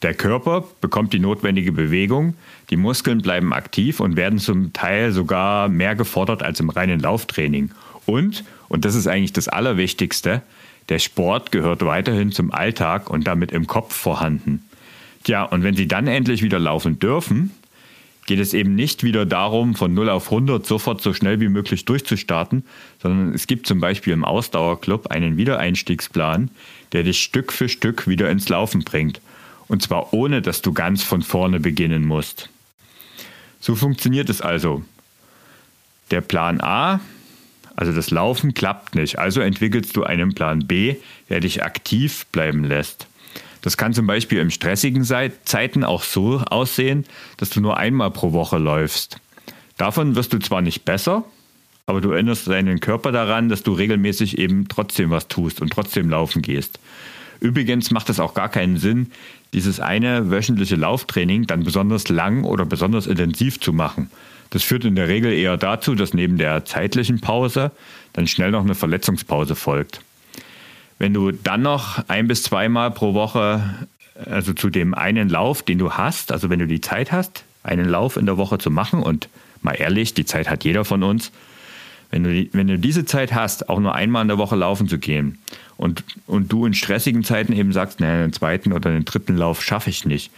Der 0.01 0.13
Körper 0.13 0.65
bekommt 0.79 1.13
die 1.13 1.19
notwendige 1.19 1.72
Bewegung, 1.72 2.36
die 2.69 2.77
Muskeln 2.77 3.22
bleiben 3.22 3.53
aktiv 3.53 4.00
und 4.00 4.15
werden 4.15 4.39
zum 4.39 4.72
Teil 4.72 5.12
sogar 5.12 5.67
mehr 5.67 5.96
gefordert 5.96 6.43
als 6.43 6.60
im 6.60 6.69
reinen 6.69 7.00
Lauftraining. 7.00 7.72
Und, 8.05 8.43
und 8.69 8.85
das 8.85 8.95
ist 8.95 9.07
eigentlich 9.07 9.33
das 9.33 9.47
Allerwichtigste, 9.47 10.41
der 10.88 10.99
Sport 10.99 11.51
gehört 11.51 11.85
weiterhin 11.85 12.31
zum 12.31 12.51
Alltag 12.51 13.09
und 13.09 13.27
damit 13.27 13.51
im 13.51 13.67
Kopf 13.67 13.93
vorhanden. 13.93 14.63
Tja, 15.23 15.43
und 15.43 15.63
wenn 15.63 15.75
Sie 15.75 15.88
dann 15.88 16.07
endlich 16.07 16.41
wieder 16.41 16.59
laufen 16.59 16.97
dürfen, 16.99 17.51
geht 18.25 18.39
es 18.39 18.53
eben 18.53 18.75
nicht 18.75 19.03
wieder 19.03 19.25
darum, 19.25 19.75
von 19.75 19.93
0 19.93 20.09
auf 20.09 20.31
100 20.31 20.65
sofort 20.65 21.01
so 21.01 21.13
schnell 21.13 21.39
wie 21.39 21.49
möglich 21.49 21.85
durchzustarten, 21.85 22.63
sondern 23.01 23.33
es 23.33 23.47
gibt 23.47 23.67
zum 23.67 23.79
Beispiel 23.79 24.13
im 24.13 24.23
Ausdauerclub 24.23 25.07
einen 25.07 25.35
Wiedereinstiegsplan, 25.38 26.49
der 26.91 27.03
dich 27.03 27.21
Stück 27.21 27.51
für 27.51 27.69
Stück 27.69 28.07
wieder 28.07 28.29
ins 28.29 28.47
Laufen 28.49 28.83
bringt. 28.83 29.19
Und 29.67 29.81
zwar 29.81 30.13
ohne, 30.13 30.41
dass 30.41 30.61
du 30.61 30.73
ganz 30.73 31.03
von 31.03 31.21
vorne 31.21 31.59
beginnen 31.59 32.05
musst. 32.05 32.49
So 33.59 33.75
funktioniert 33.75 34.29
es 34.29 34.41
also. 34.41 34.83
Der 36.11 36.21
Plan 36.21 36.61
A 36.61 36.99
also 37.79 37.93
das 37.93 38.12
Laufen 38.12 38.53
klappt 38.53 38.95
nicht. 38.95 39.19
Also 39.19 39.39
entwickelst 39.39 39.95
du 39.95 40.03
einen 40.03 40.33
Plan 40.33 40.67
B, 40.67 40.98
der 41.29 41.39
dich 41.39 41.63
aktiv 41.63 42.25
bleiben 42.33 42.65
lässt. 42.65 43.07
Das 43.62 43.77
kann 43.77 43.93
zum 43.93 44.05
Beispiel 44.05 44.39
in 44.39 44.51
stressigen 44.51 45.05
Zeiten 45.05 45.86
auch 45.86 46.03
so 46.03 46.39
aussehen, 46.39 47.05
dass 47.38 47.51
du 47.51 47.62
nur 47.62 47.77
einmal 47.77 48.12
pro 48.12 48.33
Woche 48.33 48.57
läufst. 48.57 49.21
Davon 49.77 50.17
wirst 50.17 50.33
du 50.33 50.39
zwar 50.39 50.62
nicht 50.62 50.83
besser, 50.83 51.24
aber 51.86 52.01
du 52.01 52.12
erinnerst 52.12 52.50
deinen 52.50 52.81
Körper 52.81 53.13
daran, 53.13 53.48
dass 53.48 53.63
du 53.63 53.71
regelmäßig 53.71 54.39
eben 54.39 54.67
trotzdem 54.67 55.09
was 55.09 55.29
tust 55.29 55.62
und 55.62 55.71
trotzdem 55.71 56.09
laufen 56.09 56.41
gehst. 56.41 56.81
Übrigens 57.39 57.91
macht 57.91 58.09
es 58.09 58.19
auch 58.19 58.33
gar 58.33 58.50
keinen 58.50 58.75
Sinn, 58.75 59.09
dieses 59.53 59.79
eine 59.79 60.29
wöchentliche 60.29 60.75
Lauftraining 60.75 61.48
dann 61.48 61.63
besonders 61.63 62.09
lang 62.09 62.43
oder 62.43 62.65
besonders 62.65 63.07
intensiv 63.07 63.62
zu 63.62 63.71
machen. 63.71 64.12
Das 64.50 64.63
führt 64.63 64.86
in 64.86 64.96
der 64.96 65.08
Regel 65.08 65.32
eher 65.32 65.58
dazu, 65.58 65.96
dass 65.96 66.13
neben 66.13 66.38
der 66.38 66.65
zeitlichen 66.65 67.22
Pause 67.22 67.72
dann 68.13 68.27
schnell 68.27 68.51
noch 68.51 68.63
eine 68.63 68.75
Verletzungspause 68.75 69.56
folgt. 69.56 70.01
Wenn 70.98 71.13
du 71.13 71.32
dann 71.32 71.62
noch 71.62 72.03
ein 72.08 72.27
bis 72.27 72.44
zweimal 72.44 72.91
pro 72.91 73.13
Woche, 73.13 73.88
also 74.25 74.53
zu 74.53 74.70
dem 74.70 74.94
einen 74.94 75.29
Lauf, 75.29 75.62
den 75.62 75.77
du 75.77 75.91
hast, 75.91 76.32
also 76.32 76.50
wenn 76.50 76.60
du 76.60 76.68
die 76.68 76.82
Zeit 76.82 77.12
hast, 77.12 77.44
einen 77.63 77.88
Lauf 77.88 78.18
in 78.18 78.25
der 78.25 78.38
Woche 78.38 78.58
zu 78.58 78.72
machen 78.72 79.01
und 79.01 79.29
mal 79.62 79.74
ehrlich, 79.74 80.13
die 80.13 80.25
Zeit 80.25 80.50
hat 80.50 80.63
jeder 80.63 80.84
von 80.84 81.03
uns, 81.03 81.32
wenn 82.12 82.24
du, 82.24 82.48
wenn 82.53 82.68
du 82.68 82.79
diese 82.79 83.06
Zeit 83.06 83.34
hast, 83.34 83.70
auch 83.70 83.79
nur 83.79 83.94
einmal 83.94 84.24
in 84.24 84.29
der 84.29 84.39
Woche 84.39 84.56
laufen 84.56 84.88
zu 84.88 84.98
gehen 84.98 85.38
und, 85.77 86.03
und 86.25 86.51
du 86.51 86.65
in 86.65 86.74
stressigen 86.74 87.24
Zeiten 87.24 87.53
eben 87.53 87.72
sagst, 87.72 88.00
naja, 88.00 88.24
den 88.24 88.34
zweiten 88.34 88.74
oder 88.74 88.89
den 88.89 89.06
dritten 89.06 89.38
Lauf 89.38 89.62
schaffe 89.63 89.91
ich 89.91 90.06
nicht. 90.06 90.32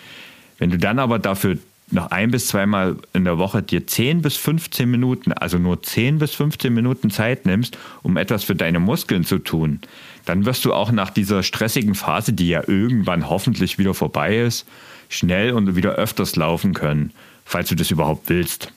Wenn 0.58 0.70
du 0.70 0.78
dann 0.78 1.00
aber 1.00 1.18
dafür 1.18 1.58
noch 1.92 2.12
ein 2.12 2.32
bis 2.32 2.48
zweimal 2.48 2.98
in 3.14 3.26
der 3.26 3.38
Woche 3.38 3.62
dir 3.62 3.86
10 3.86 4.22
bis 4.22 4.38
15 4.38 4.90
Minuten, 4.90 5.34
also 5.34 5.58
nur 5.58 5.82
10 5.82 6.20
bis 6.20 6.34
15 6.34 6.74
Minuten 6.74 7.10
Zeit 7.12 7.46
nimmst, 7.46 7.78
um 8.04 8.18
etwas 8.18 8.44
für 8.44 8.56
deine 8.56 8.80
Muskeln 8.80 9.24
zu 9.24 9.40
tun, 9.40 9.80
dann 10.26 10.46
wirst 10.46 10.66
du 10.66 10.74
auch 10.74 10.92
nach 10.92 11.10
dieser 11.10 11.44
stressigen 11.44 11.96
Phase, 11.96 12.34
die 12.34 12.48
ja 12.48 12.64
irgendwann 12.68 13.30
hoffentlich 13.30 13.78
wieder 13.78 13.94
vorbei 13.94 14.38
ist, 14.38 14.66
schnell 15.10 15.54
und 15.54 15.76
wieder 15.76 15.94
öfters 15.94 16.36
laufen 16.36 16.74
können, 16.74 17.12
falls 17.46 17.70
du 17.70 17.76
das 17.76 17.92
überhaupt 17.92 18.30
willst. 18.30 18.72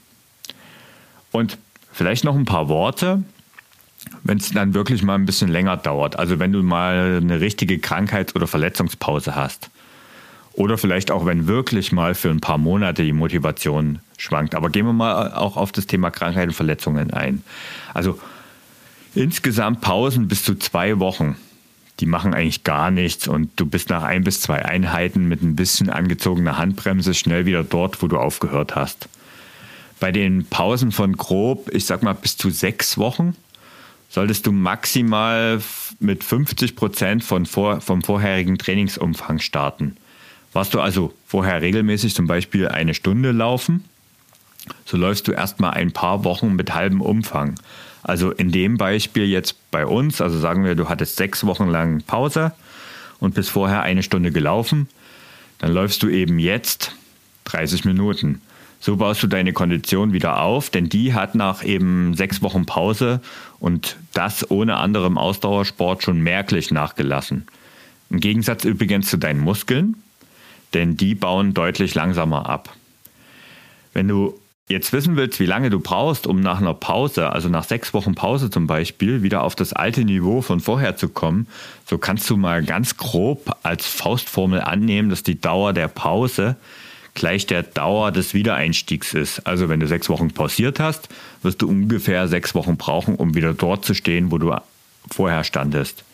Und 1.30 1.58
vielleicht 1.92 2.24
noch 2.24 2.34
ein 2.34 2.44
paar 2.44 2.68
Worte, 2.68 3.22
wenn 4.22 4.38
es 4.38 4.50
dann 4.50 4.74
wirklich 4.74 5.02
mal 5.02 5.14
ein 5.14 5.26
bisschen 5.26 5.48
länger 5.48 5.76
dauert. 5.76 6.18
Also 6.18 6.38
wenn 6.38 6.52
du 6.52 6.62
mal 6.62 7.18
eine 7.20 7.40
richtige 7.40 7.78
Krankheits- 7.78 8.34
oder 8.34 8.46
Verletzungspause 8.46 9.34
hast. 9.34 9.70
Oder 10.54 10.78
vielleicht 10.78 11.10
auch, 11.10 11.26
wenn 11.26 11.48
wirklich 11.48 11.90
mal 11.90 12.14
für 12.14 12.30
ein 12.30 12.40
paar 12.40 12.58
Monate 12.58 13.02
die 13.02 13.12
Motivation 13.12 13.98
schwankt. 14.16 14.54
Aber 14.54 14.70
gehen 14.70 14.86
wir 14.86 14.92
mal 14.92 15.32
auch 15.32 15.56
auf 15.56 15.72
das 15.72 15.86
Thema 15.86 16.10
Krankheit 16.10 16.48
und 16.48 16.54
Verletzungen 16.54 17.12
ein. 17.12 17.42
Also 17.92 18.20
insgesamt 19.14 19.80
Pausen 19.80 20.28
bis 20.28 20.44
zu 20.44 20.54
zwei 20.54 21.00
Wochen. 21.00 21.36
Die 22.00 22.06
machen 22.06 22.34
eigentlich 22.34 22.64
gar 22.64 22.90
nichts 22.90 23.28
und 23.28 23.50
du 23.56 23.66
bist 23.66 23.90
nach 23.90 24.02
ein 24.02 24.24
bis 24.24 24.40
zwei 24.40 24.64
Einheiten 24.64 25.26
mit 25.26 25.42
ein 25.42 25.56
bisschen 25.56 25.90
angezogener 25.90 26.56
Handbremse 26.56 27.14
schnell 27.14 27.46
wieder 27.46 27.64
dort, 27.64 28.02
wo 28.02 28.08
du 28.08 28.18
aufgehört 28.18 28.74
hast. 28.76 29.08
Bei 30.00 30.12
den 30.12 30.44
Pausen 30.46 30.92
von 30.92 31.16
grob, 31.16 31.70
ich 31.72 31.86
sag 31.86 32.02
mal 32.02 32.14
bis 32.14 32.36
zu 32.36 32.50
sechs 32.50 32.98
Wochen, 32.98 33.36
solltest 34.08 34.46
du 34.46 34.52
maximal 34.52 35.60
mit 35.98 36.22
50 36.22 36.76
Prozent 36.76 37.24
von 37.24 37.46
vor, 37.46 37.80
vom 37.80 38.02
vorherigen 38.02 38.58
Trainingsumfang 38.58 39.40
starten. 39.40 39.96
Warst 40.54 40.72
du 40.72 40.80
also 40.80 41.12
vorher 41.26 41.60
regelmäßig 41.60 42.14
zum 42.14 42.26
Beispiel 42.26 42.68
eine 42.68 42.94
Stunde 42.94 43.32
laufen, 43.32 43.84
so 44.86 44.96
läufst 44.96 45.28
du 45.28 45.32
erstmal 45.32 45.72
ein 45.72 45.92
paar 45.92 46.24
Wochen 46.24 46.54
mit 46.54 46.74
halbem 46.74 47.00
Umfang. 47.00 47.56
Also 48.02 48.30
in 48.30 48.52
dem 48.52 48.78
Beispiel 48.78 49.24
jetzt 49.24 49.56
bei 49.70 49.84
uns, 49.84 50.20
also 50.20 50.38
sagen 50.38 50.64
wir, 50.64 50.76
du 50.76 50.88
hattest 50.88 51.16
sechs 51.16 51.44
Wochen 51.44 51.68
lang 51.68 52.02
Pause 52.02 52.52
und 53.18 53.34
bist 53.34 53.50
vorher 53.50 53.82
eine 53.82 54.02
Stunde 54.02 54.30
gelaufen, 54.30 54.88
dann 55.58 55.72
läufst 55.72 56.02
du 56.02 56.08
eben 56.08 56.38
jetzt 56.38 56.94
30 57.44 57.84
Minuten. 57.84 58.40
So 58.78 58.96
baust 58.96 59.22
du 59.22 59.26
deine 59.26 59.52
Kondition 59.52 60.12
wieder 60.12 60.40
auf, 60.40 60.70
denn 60.70 60.88
die 60.88 61.14
hat 61.14 61.34
nach 61.34 61.64
eben 61.64 62.14
sechs 62.14 62.42
Wochen 62.42 62.64
Pause 62.64 63.20
und 63.58 63.96
das 64.12 64.50
ohne 64.50 64.76
anderem 64.76 65.18
Ausdauersport 65.18 66.02
schon 66.02 66.20
merklich 66.20 66.70
nachgelassen. 66.70 67.46
Im 68.10 68.20
Gegensatz 68.20 68.64
übrigens 68.64 69.08
zu 69.08 69.16
deinen 69.16 69.40
Muskeln, 69.40 69.96
denn 70.74 70.96
die 70.96 71.14
bauen 71.14 71.54
deutlich 71.54 71.94
langsamer 71.94 72.48
ab. 72.48 72.74
Wenn 73.92 74.08
du 74.08 74.38
jetzt 74.68 74.92
wissen 74.92 75.16
willst, 75.16 75.40
wie 75.40 75.46
lange 75.46 75.70
du 75.70 75.78
brauchst, 75.78 76.26
um 76.26 76.40
nach 76.40 76.60
einer 76.60 76.74
Pause, 76.74 77.30
also 77.30 77.48
nach 77.48 77.64
sechs 77.64 77.92
Wochen 77.94 78.14
Pause 78.14 78.50
zum 78.50 78.66
Beispiel, 78.66 79.22
wieder 79.22 79.42
auf 79.42 79.54
das 79.54 79.72
alte 79.72 80.04
Niveau 80.04 80.40
von 80.42 80.60
vorher 80.60 80.96
zu 80.96 81.08
kommen, 81.08 81.46
so 81.86 81.98
kannst 81.98 82.28
du 82.30 82.36
mal 82.36 82.64
ganz 82.64 82.96
grob 82.96 83.56
als 83.62 83.86
Faustformel 83.86 84.60
annehmen, 84.62 85.10
dass 85.10 85.22
die 85.22 85.40
Dauer 85.40 85.72
der 85.72 85.88
Pause 85.88 86.56
gleich 87.14 87.46
der 87.46 87.62
Dauer 87.62 88.10
des 88.10 88.34
Wiedereinstiegs 88.34 89.14
ist. 89.14 89.46
Also 89.46 89.68
wenn 89.68 89.80
du 89.80 89.86
sechs 89.86 90.08
Wochen 90.08 90.32
pausiert 90.32 90.80
hast, 90.80 91.08
wirst 91.42 91.62
du 91.62 91.68
ungefähr 91.68 92.26
sechs 92.26 92.54
Wochen 92.54 92.76
brauchen, 92.76 93.14
um 93.14 93.34
wieder 93.34 93.54
dort 93.54 93.84
zu 93.84 93.94
stehen, 93.94 94.32
wo 94.32 94.38
du 94.38 94.56
vorher 95.10 95.44
standest. 95.44 96.04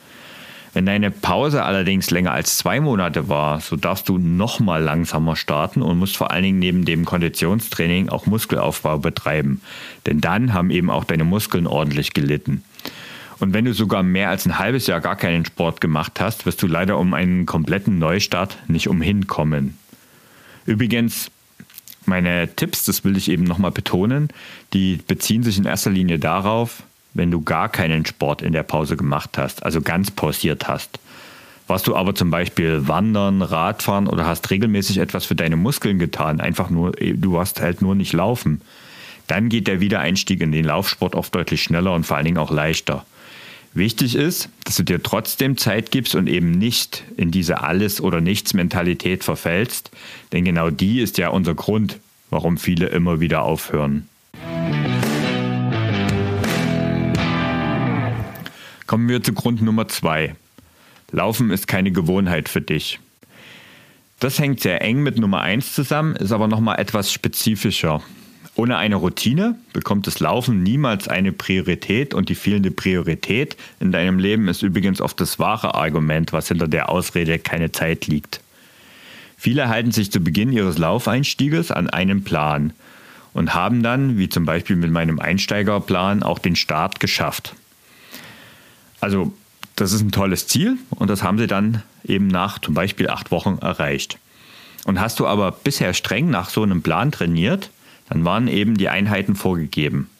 Wenn 0.72 0.86
deine 0.86 1.10
Pause 1.10 1.64
allerdings 1.64 2.10
länger 2.10 2.32
als 2.32 2.56
zwei 2.56 2.80
Monate 2.80 3.28
war, 3.28 3.60
so 3.60 3.74
darfst 3.74 4.08
du 4.08 4.18
nochmal 4.18 4.82
langsamer 4.82 5.34
starten 5.34 5.82
und 5.82 5.98
musst 5.98 6.16
vor 6.16 6.30
allen 6.30 6.44
Dingen 6.44 6.58
neben 6.60 6.84
dem 6.84 7.04
Konditionstraining 7.04 8.08
auch 8.08 8.26
Muskelaufbau 8.26 8.98
betreiben. 8.98 9.60
Denn 10.06 10.20
dann 10.20 10.54
haben 10.54 10.70
eben 10.70 10.90
auch 10.90 11.04
deine 11.04 11.24
Muskeln 11.24 11.66
ordentlich 11.66 12.12
gelitten. 12.12 12.62
Und 13.40 13.54
wenn 13.54 13.64
du 13.64 13.72
sogar 13.72 14.02
mehr 14.02 14.28
als 14.28 14.46
ein 14.46 14.58
halbes 14.58 14.86
Jahr 14.86 15.00
gar 15.00 15.16
keinen 15.16 15.44
Sport 15.44 15.80
gemacht 15.80 16.20
hast, 16.20 16.46
wirst 16.46 16.62
du 16.62 16.66
leider 16.66 16.98
um 16.98 17.14
einen 17.14 17.46
kompletten 17.46 17.98
Neustart 17.98 18.58
nicht 18.68 18.86
umhin 18.86 19.26
kommen. 19.26 19.78
Übrigens, 20.66 21.30
meine 22.04 22.54
Tipps, 22.54 22.84
das 22.84 23.04
will 23.04 23.16
ich 23.16 23.30
eben 23.30 23.44
nochmal 23.44 23.70
betonen, 23.70 24.28
die 24.72 25.00
beziehen 25.06 25.42
sich 25.42 25.58
in 25.58 25.64
erster 25.64 25.90
Linie 25.90 26.18
darauf, 26.18 26.82
wenn 27.14 27.30
du 27.30 27.40
gar 27.42 27.68
keinen 27.68 28.06
Sport 28.06 28.42
in 28.42 28.52
der 28.52 28.62
Pause 28.62 28.96
gemacht 28.96 29.38
hast, 29.38 29.64
also 29.64 29.80
ganz 29.80 30.10
pausiert 30.10 30.68
hast. 30.68 30.98
Warst 31.66 31.86
du 31.86 31.94
aber 31.94 32.14
zum 32.14 32.30
Beispiel 32.30 32.88
wandern, 32.88 33.42
Radfahren 33.42 34.08
oder 34.08 34.26
hast 34.26 34.50
regelmäßig 34.50 34.98
etwas 34.98 35.24
für 35.24 35.36
deine 35.36 35.56
Muskeln 35.56 35.98
getan, 35.98 36.40
einfach 36.40 36.68
nur, 36.68 36.92
du 36.92 37.32
warst 37.32 37.60
halt 37.60 37.80
nur 37.80 37.94
nicht 37.94 38.12
laufen, 38.12 38.60
dann 39.28 39.48
geht 39.48 39.68
der 39.68 39.80
Wiedereinstieg 39.80 40.40
in 40.40 40.50
den 40.50 40.64
Laufsport 40.64 41.14
oft 41.14 41.32
deutlich 41.32 41.62
schneller 41.62 41.94
und 41.94 42.04
vor 42.04 42.16
allen 42.16 42.26
Dingen 42.26 42.38
auch 42.38 42.50
leichter. 42.50 43.06
Wichtig 43.72 44.16
ist, 44.16 44.48
dass 44.64 44.74
du 44.74 44.82
dir 44.82 45.00
trotzdem 45.00 45.56
Zeit 45.56 45.92
gibst 45.92 46.16
und 46.16 46.26
eben 46.26 46.50
nicht 46.50 47.04
in 47.16 47.30
diese 47.30 47.62
Alles- 47.62 48.00
oder 48.00 48.20
Nichts-Mentalität 48.20 49.22
verfällst, 49.22 49.92
denn 50.32 50.44
genau 50.44 50.70
die 50.70 51.00
ist 51.00 51.18
ja 51.18 51.28
unser 51.28 51.54
Grund, 51.54 52.00
warum 52.30 52.58
viele 52.58 52.86
immer 52.86 53.20
wieder 53.20 53.42
aufhören. 53.42 54.08
Kommen 58.90 59.08
wir 59.08 59.22
zu 59.22 59.32
Grund 59.32 59.62
Nummer 59.62 59.86
zwei. 59.86 60.34
Laufen 61.12 61.52
ist 61.52 61.68
keine 61.68 61.92
Gewohnheit 61.92 62.48
für 62.48 62.60
dich. 62.60 62.98
Das 64.18 64.40
hängt 64.40 64.58
sehr 64.58 64.82
eng 64.82 65.04
mit 65.04 65.16
Nummer 65.16 65.42
eins 65.42 65.74
zusammen, 65.76 66.16
ist 66.16 66.32
aber 66.32 66.48
nochmal 66.48 66.80
etwas 66.80 67.12
spezifischer. 67.12 68.02
Ohne 68.56 68.78
eine 68.78 68.96
Routine 68.96 69.56
bekommt 69.72 70.08
das 70.08 70.18
Laufen 70.18 70.64
niemals 70.64 71.06
eine 71.06 71.30
Priorität 71.30 72.14
und 72.14 72.30
die 72.30 72.34
fehlende 72.34 72.72
Priorität 72.72 73.56
in 73.78 73.92
deinem 73.92 74.18
Leben 74.18 74.48
ist 74.48 74.62
übrigens 74.62 75.00
oft 75.00 75.20
das 75.20 75.38
wahre 75.38 75.76
Argument, 75.76 76.32
was 76.32 76.48
hinter 76.48 76.66
der 76.66 76.88
Ausrede 76.88 77.38
keine 77.38 77.70
Zeit 77.70 78.08
liegt. 78.08 78.40
Viele 79.36 79.68
halten 79.68 79.92
sich 79.92 80.10
zu 80.10 80.18
Beginn 80.18 80.50
ihres 80.50 80.78
Laufeinstieges 80.78 81.70
an 81.70 81.88
einen 81.88 82.24
Plan 82.24 82.72
und 83.34 83.54
haben 83.54 83.84
dann, 83.84 84.18
wie 84.18 84.28
zum 84.28 84.46
Beispiel 84.46 84.74
mit 84.74 84.90
meinem 84.90 85.20
Einsteigerplan, 85.20 86.24
auch 86.24 86.40
den 86.40 86.56
Start 86.56 86.98
geschafft. 86.98 87.54
Also 89.00 89.32
das 89.76 89.92
ist 89.92 90.02
ein 90.02 90.12
tolles 90.12 90.46
Ziel 90.46 90.76
und 90.90 91.08
das 91.08 91.22
haben 91.22 91.38
sie 91.38 91.46
dann 91.46 91.82
eben 92.04 92.28
nach 92.28 92.58
zum 92.58 92.74
Beispiel 92.74 93.08
acht 93.08 93.30
Wochen 93.30 93.58
erreicht. 93.60 94.18
Und 94.84 95.00
hast 95.00 95.20
du 95.20 95.26
aber 95.26 95.52
bisher 95.52 95.94
streng 95.94 96.30
nach 96.30 96.50
so 96.50 96.62
einem 96.62 96.82
Plan 96.82 97.12
trainiert, 97.12 97.70
dann 98.08 98.24
waren 98.24 98.48
eben 98.48 98.76
die 98.76 98.88
Einheiten 98.88 99.36
vorgegeben. 99.36 100.10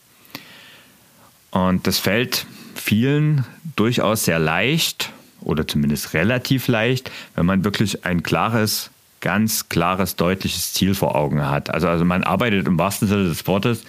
Und 1.50 1.87
das 1.87 1.99
fällt 1.99 2.46
vielen 2.75 3.44
durchaus 3.76 4.25
sehr 4.25 4.38
leicht 4.38 5.12
oder 5.40 5.66
zumindest 5.66 6.14
relativ 6.14 6.68
leicht, 6.68 7.10
wenn 7.34 7.46
man 7.46 7.64
wirklich 7.64 8.04
ein 8.04 8.22
klares, 8.22 8.90
ganz 9.20 9.68
klares, 9.68 10.16
deutliches 10.16 10.72
Ziel 10.72 10.94
vor 10.94 11.16
Augen 11.16 11.46
hat. 11.46 11.70
Also, 11.70 11.88
also 11.88 12.04
man 12.04 12.22
arbeitet 12.22 12.66
im 12.66 12.78
wahrsten 12.78 13.08
Sinne 13.08 13.25
des 13.25 13.46
Wortes 13.46 13.82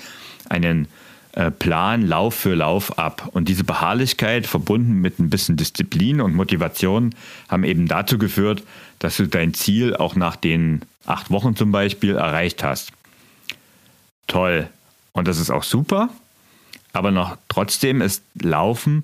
einen 0.49 0.87
Plan 1.51 2.05
Lauf 2.05 2.35
für 2.35 2.55
Lauf 2.55 2.97
ab. 2.99 3.29
Und 3.31 3.47
diese 3.47 3.63
Beharrlichkeit 3.63 4.47
verbunden 4.47 5.01
mit 5.01 5.19
ein 5.19 5.29
bisschen 5.29 5.55
Disziplin 5.55 6.19
und 6.19 6.35
Motivation 6.35 7.15
haben 7.47 7.63
eben 7.63 7.87
dazu 7.87 8.17
geführt, 8.17 8.63
dass 8.99 9.17
du 9.17 9.27
dein 9.27 9.53
Ziel 9.53 9.95
auch 9.95 10.15
nach 10.15 10.35
den 10.35 10.81
acht 11.05 11.31
Wochen 11.31 11.55
zum 11.55 11.71
Beispiel 11.71 12.15
erreicht 12.15 12.63
hast 12.63 12.91
toll. 14.31 14.69
Und 15.13 15.27
das 15.27 15.37
ist 15.37 15.51
auch 15.51 15.63
super. 15.63 16.09
Aber 16.93 17.11
noch 17.11 17.37
trotzdem 17.47 18.01
ist 18.01 18.23
Laufen 18.41 19.03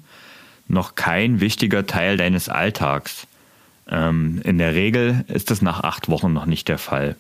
noch 0.67 0.95
kein 0.95 1.39
wichtiger 1.39 1.85
Teil 1.85 2.17
deines 2.17 2.49
Alltags. 2.49 3.27
Ähm, 3.89 4.41
in 4.43 4.57
der 4.57 4.73
Regel 4.73 5.23
ist 5.27 5.51
das 5.51 5.61
nach 5.61 5.81
acht 5.81 6.09
Wochen 6.09 6.33
noch 6.33 6.45
nicht 6.45 6.67
der 6.67 6.77
Fall. 6.77 7.15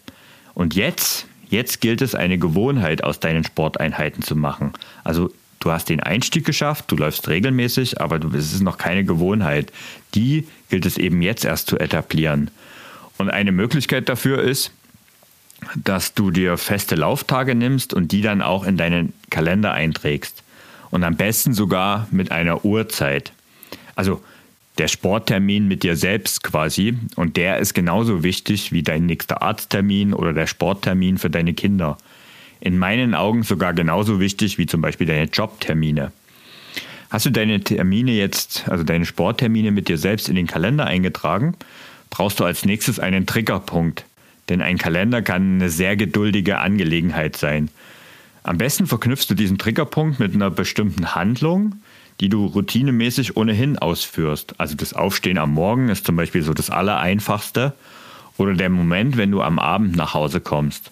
Und 0.53 0.75
jetzt, 0.75 1.27
jetzt 1.49 1.81
gilt 1.81 2.01
es, 2.01 2.15
eine 2.15 2.37
Gewohnheit 2.37 3.03
aus 3.03 3.19
deinen 3.19 3.43
Sporteinheiten 3.43 4.23
zu 4.23 4.35
machen. 4.35 4.73
Also 5.03 5.31
du 5.59 5.71
hast 5.71 5.89
den 5.89 6.01
Einstieg 6.01 6.45
geschafft, 6.45 6.85
du 6.87 6.95
läufst 6.95 7.27
regelmäßig, 7.27 8.01
aber 8.01 8.19
du, 8.19 8.29
es 8.29 8.53
ist 8.53 8.61
noch 8.61 8.77
keine 8.77 9.03
Gewohnheit. 9.03 9.71
Die 10.15 10.47
gilt 10.69 10.85
es 10.85 10.97
eben 10.97 11.21
jetzt 11.21 11.45
erst 11.45 11.67
zu 11.67 11.77
etablieren. 11.77 12.51
Und 13.17 13.29
eine 13.29 13.51
Möglichkeit 13.51 14.09
dafür 14.09 14.41
ist, 14.41 14.71
dass 15.75 16.13
du 16.13 16.31
dir 16.31 16.57
feste 16.57 16.95
Lauftage 16.95 17.55
nimmst 17.55 17.93
und 17.93 18.11
die 18.11 18.21
dann 18.21 18.41
auch 18.41 18.63
in 18.63 18.77
deinen 18.77 19.13
Kalender 19.29 19.73
einträgst. 19.73 20.43
Und 20.91 21.03
am 21.03 21.15
besten 21.15 21.53
sogar 21.53 22.07
mit 22.11 22.31
einer 22.31 22.63
Uhrzeit. 22.63 23.33
Also 23.95 24.21
der 24.77 24.87
Sporttermin 24.87 25.67
mit 25.67 25.83
dir 25.83 25.95
selbst 25.95 26.43
quasi. 26.43 26.97
Und 27.15 27.37
der 27.37 27.59
ist 27.59 27.73
genauso 27.73 28.23
wichtig 28.23 28.71
wie 28.71 28.83
dein 28.83 29.05
nächster 29.05 29.41
Arzttermin 29.41 30.13
oder 30.13 30.33
der 30.33 30.47
Sporttermin 30.47 31.17
für 31.17 31.29
deine 31.29 31.53
Kinder. 31.53 31.97
In 32.59 32.77
meinen 32.77 33.13
Augen 33.13 33.43
sogar 33.43 33.73
genauso 33.73 34.19
wichtig 34.19 34.57
wie 34.57 34.65
zum 34.65 34.81
Beispiel 34.81 35.07
deine 35.07 35.25
Jobtermine. 35.25 36.11
Hast 37.09 37.25
du 37.25 37.29
deine 37.29 37.61
Termine 37.61 38.11
jetzt, 38.11 38.67
also 38.67 38.83
deine 38.83 39.05
Sporttermine 39.05 39.71
mit 39.71 39.87
dir 39.87 39.97
selbst 39.97 40.27
in 40.27 40.35
den 40.35 40.47
Kalender 40.47 40.85
eingetragen, 40.85 41.55
brauchst 42.09 42.39
du 42.39 42.43
als 42.43 42.65
nächstes 42.65 42.99
einen 42.99 43.25
Triggerpunkt. 43.25 44.05
Denn 44.49 44.61
ein 44.61 44.77
Kalender 44.77 45.21
kann 45.21 45.55
eine 45.55 45.69
sehr 45.69 45.95
geduldige 45.95 46.59
Angelegenheit 46.59 47.37
sein. 47.37 47.69
Am 48.43 48.57
besten 48.57 48.87
verknüpfst 48.87 49.27
du 49.29 49.35
diesen 49.35 49.57
Triggerpunkt 49.57 50.19
mit 50.19 50.33
einer 50.33 50.49
bestimmten 50.49 51.15
Handlung, 51.15 51.75
die 52.19 52.29
du 52.29 52.45
routinemäßig 52.45 53.37
ohnehin 53.37 53.77
ausführst. 53.77 54.59
Also 54.59 54.75
das 54.75 54.93
Aufstehen 54.93 55.37
am 55.37 55.53
Morgen 55.53 55.89
ist 55.89 56.05
zum 56.05 56.15
Beispiel 56.15 56.41
so 56.41 56.53
das 56.53 56.69
Allereinfachste. 56.69 57.73
Oder 58.37 58.53
der 58.53 58.69
Moment, 58.69 59.17
wenn 59.17 59.31
du 59.31 59.41
am 59.41 59.57
Abend 59.57 59.95
nach 59.95 60.13
Hause 60.13 60.41
kommst. 60.41 60.91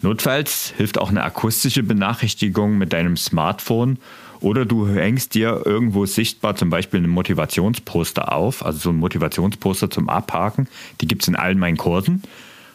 Notfalls 0.00 0.72
hilft 0.76 0.98
auch 0.98 1.10
eine 1.10 1.22
akustische 1.22 1.82
Benachrichtigung 1.82 2.78
mit 2.78 2.92
deinem 2.92 3.16
Smartphone 3.16 3.98
oder 4.40 4.64
du 4.64 4.88
hängst 4.88 5.34
dir 5.34 5.62
irgendwo 5.64 6.06
sichtbar 6.06 6.54
zum 6.54 6.70
Beispiel 6.70 7.00
ein 7.00 7.08
Motivationsposter 7.08 8.32
auf, 8.32 8.64
also 8.64 8.78
so 8.78 8.90
ein 8.90 8.96
Motivationsposter 8.96 9.90
zum 9.90 10.08
Abhaken. 10.08 10.68
Die 11.00 11.08
gibt 11.08 11.22
es 11.22 11.28
in 11.28 11.36
allen 11.36 11.58
meinen 11.58 11.76
Kursen. 11.76 12.22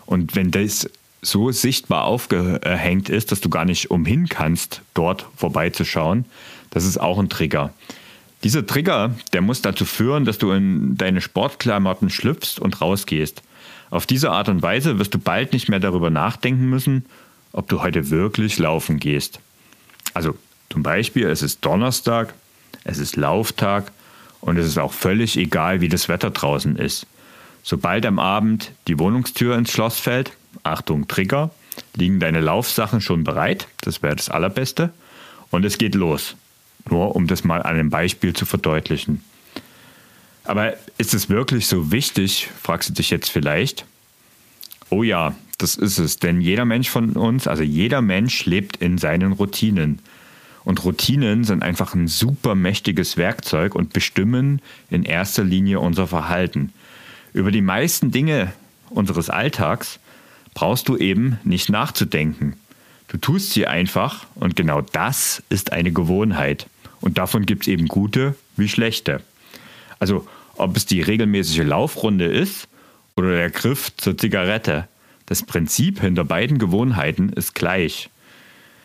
Und 0.06 0.36
wenn 0.36 0.52
das 0.52 0.90
so 1.22 1.52
sichtbar 1.52 2.04
aufgehängt 2.04 3.08
ist, 3.08 3.32
dass 3.32 3.40
du 3.40 3.50
gar 3.50 3.64
nicht 3.64 3.90
umhin 3.90 4.28
kannst, 4.28 4.82
dort 4.94 5.26
vorbeizuschauen, 5.38 6.26
das 6.74 6.86
ist 6.86 7.00
auch 7.00 7.20
ein 7.20 7.30
Trigger. 7.30 7.72
Dieser 8.44 8.66
Trigger, 8.66 9.16
der 9.32 9.42
muss 9.42 9.62
dazu 9.62 9.86
führen, 9.86 10.26
dass 10.26 10.38
du 10.38 10.52
in 10.52 10.98
deine 10.98 11.22
Sportklamotten 11.22 12.10
schlüpfst 12.10 12.60
und 12.60 12.82
rausgehst. 12.82 13.42
Auf 13.90 14.06
diese 14.06 14.32
Art 14.32 14.50
und 14.50 14.62
Weise 14.62 15.00
wirst 15.00 15.14
du 15.14 15.20
bald 15.20 15.54
nicht 15.54 15.70
mehr 15.70 15.80
darüber 15.80 16.10
nachdenken 16.10 16.70
müssen, 16.70 17.06
ob 17.54 17.70
du 17.70 17.82
heute 17.82 18.10
wirklich 18.10 18.58
laufen 18.58 19.00
gehst. 19.00 19.40
Also 20.14 20.36
zum 20.70 20.84
Beispiel, 20.84 21.28
es 21.28 21.44
ist 21.44 21.64
Donnerstag, 21.64 22.34
es 22.84 22.98
ist 22.98 23.16
Lauftag 23.16 23.92
und 24.42 24.58
es 24.58 24.66
ist 24.66 24.80
auch 24.80 24.92
völlig 24.92 25.38
egal, 25.38 25.80
wie 25.80 25.90
das 25.90 26.10
Wetter 26.10 26.32
draußen 26.32 26.76
ist. 26.76 27.06
Sobald 27.62 28.06
am 28.06 28.20
Abend 28.20 28.72
die 28.88 28.98
Wohnungstür 29.00 29.56
ins 29.56 29.72
Schloss 29.72 30.00
fällt, 30.00 30.34
Achtung 30.64 31.08
Trigger, 31.08 31.52
liegen 31.96 32.20
deine 32.20 32.42
Laufsachen 32.42 33.00
schon 33.00 33.24
bereit, 33.24 33.68
das 33.82 34.02
wäre 34.02 34.16
das 34.16 34.30
Allerbeste, 34.30 34.92
und 35.52 35.64
es 35.64 35.78
geht 35.78 35.96
los. 35.96 36.36
Nur 36.90 37.16
um 37.16 37.28
das 37.28 37.44
mal 37.44 37.62
an 37.62 37.76
einem 37.76 37.90
Beispiel 37.90 38.34
zu 38.34 38.46
verdeutlichen. 38.46 39.24
Aber 40.44 40.76
ist 40.98 41.14
es 41.14 41.30
wirklich 41.30 41.68
so 41.68 41.92
wichtig, 41.92 42.50
fragst 42.62 42.90
du 42.90 42.94
dich 42.94 43.10
jetzt 43.10 43.30
vielleicht? 43.30 43.86
Oh 44.90 45.04
ja, 45.04 45.34
das 45.58 45.76
ist 45.76 45.98
es, 45.98 46.18
denn 46.18 46.42
jeder 46.42 46.66
Mensch 46.66 46.90
von 46.90 47.12
uns, 47.12 47.48
also 47.48 47.64
jeder 47.64 48.02
Mensch 48.02 48.46
lebt 48.46 48.78
in 48.78 48.98
seinen 48.98 49.32
Routinen. 49.32 50.00
Und 50.66 50.84
Routinen 50.84 51.44
sind 51.44 51.64
einfach 51.64 51.94
ein 51.94 52.08
super 52.08 52.56
mächtiges 52.56 53.18
Werkzeug 53.18 53.76
und 53.76 53.94
bestimmen 53.94 54.62
in 54.90 55.04
erster 55.04 55.44
Linie 55.44 55.80
unser 55.80 56.08
Verhalten. 56.08 56.74
Über 57.34 57.52
die 57.52 57.62
meisten 57.62 58.12
Dinge 58.12 58.54
unseres 58.90 59.30
Alltags 59.30 60.00
brauchst 60.54 60.88
du 60.88 60.98
eben 60.98 61.40
nicht 61.44 61.70
nachzudenken. 61.70 62.56
Du 63.08 63.18
tust 63.18 63.52
sie 63.52 63.68
einfach 63.68 64.26
und 64.36 64.56
genau 64.56 64.82
das 64.82 65.44
ist 65.50 65.72
eine 65.72 65.92
Gewohnheit. 65.92 66.68
Und 67.02 67.18
davon 67.18 67.46
gibt 67.46 67.64
es 67.64 67.68
eben 67.68 67.88
gute 67.88 68.36
wie 68.56 68.70
schlechte. 68.70 69.22
Also 70.00 70.28
ob 70.56 70.78
es 70.78 70.86
die 70.86 71.02
regelmäßige 71.02 71.64
Laufrunde 71.64 72.26
ist 72.26 72.68
oder 73.16 73.32
der 73.32 73.50
Griff 73.50 73.92
zur 73.98 74.18
Zigarette. 74.18 74.88
Das 75.26 75.44
Prinzip 75.44 76.02
hinter 76.02 76.24
beiden 76.26 76.58
Gewohnheiten 76.60 77.30
ist 77.30 77.56
gleich. 77.56 78.10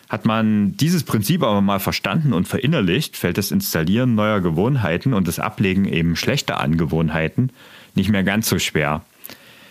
Hat 0.09 0.25
man 0.25 0.77
dieses 0.77 1.05
Prinzip 1.05 1.43
aber 1.43 1.61
mal 1.61 1.81
verstanden 1.81 2.33
und 2.33 2.49
verinnerlicht, 2.49 3.17
fällt 3.17 3.37
das 3.37 3.51
Installieren 3.51 4.15
neuer 4.15 4.41
Gewohnheiten 4.41 5.13
und 5.13 5.29
das 5.29 5.39
Ablegen 5.39 5.85
eben 5.85 6.17
schlechter 6.17 6.61
Angewohnheiten 6.61 7.51
nicht 7.95 8.11
mehr 8.11 8.25
ganz 8.25 8.49
so 8.49 8.59
schwer. 8.59 9.05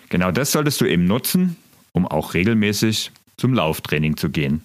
Genau 0.10 0.32
das 0.32 0.52
solltest 0.52 0.80
du 0.82 0.86
eben 0.86 1.06
nutzen, 1.06 1.56
um 1.92 2.06
auch 2.06 2.34
regelmäßig 2.36 3.12
zum 3.38 3.54
Lauftraining 3.54 4.18
zu 4.18 4.30
gehen. 4.30 4.64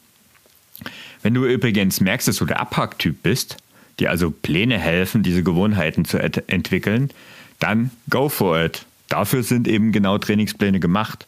Wenn 1.23 1.35
du 1.35 1.45
übrigens 1.45 2.01
merkst, 2.01 2.27
dass 2.27 2.37
du 2.37 2.47
der 2.47 2.59
Abhacktyp 2.59 3.23
bist, 3.23 3.59
dir 4.01 4.11
also 4.11 4.31
Pläne 4.31 4.79
helfen, 4.79 5.23
diese 5.23 5.43
Gewohnheiten 5.43 6.07
zu 6.07 6.19
ent 6.19 6.43
entwickeln, 6.49 7.11
dann 7.59 7.91
go 8.09 8.29
for 8.31 8.65
it. 8.65 8.87
Dafür 9.09 9.43
sind 9.43 9.69
eben 9.69 9.93
genau 9.93 10.17
Trainingspläne 10.17 10.81
gemacht. 10.81 11.27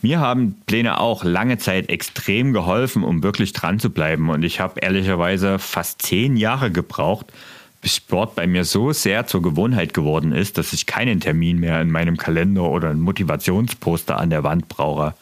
Mir 0.00 0.20
haben 0.20 0.54
Pläne 0.66 1.00
auch 1.00 1.24
lange 1.24 1.58
Zeit 1.58 1.90
extrem 1.90 2.52
geholfen, 2.52 3.02
um 3.02 3.24
wirklich 3.24 3.52
dran 3.52 3.80
zu 3.80 3.90
bleiben. 3.90 4.30
Und 4.30 4.44
ich 4.44 4.60
habe 4.60 4.80
ehrlicherweise 4.80 5.58
fast 5.58 6.00
zehn 6.02 6.36
Jahre 6.36 6.70
gebraucht, 6.70 7.26
bis 7.82 7.96
Sport 7.96 8.36
bei 8.36 8.46
mir 8.46 8.64
so 8.64 8.92
sehr 8.92 9.26
zur 9.26 9.42
Gewohnheit 9.42 9.92
geworden 9.92 10.32
ist, 10.32 10.56
dass 10.56 10.72
ich 10.72 10.86
keinen 10.86 11.18
Termin 11.20 11.58
mehr 11.58 11.80
in 11.80 11.90
meinem 11.90 12.16
Kalender 12.16 12.62
oder 12.62 12.90
ein 12.90 13.00
Motivationsposter 13.00 14.18
an 14.18 14.30
der 14.30 14.44
Wand 14.44 14.68
brauche. 14.68 15.14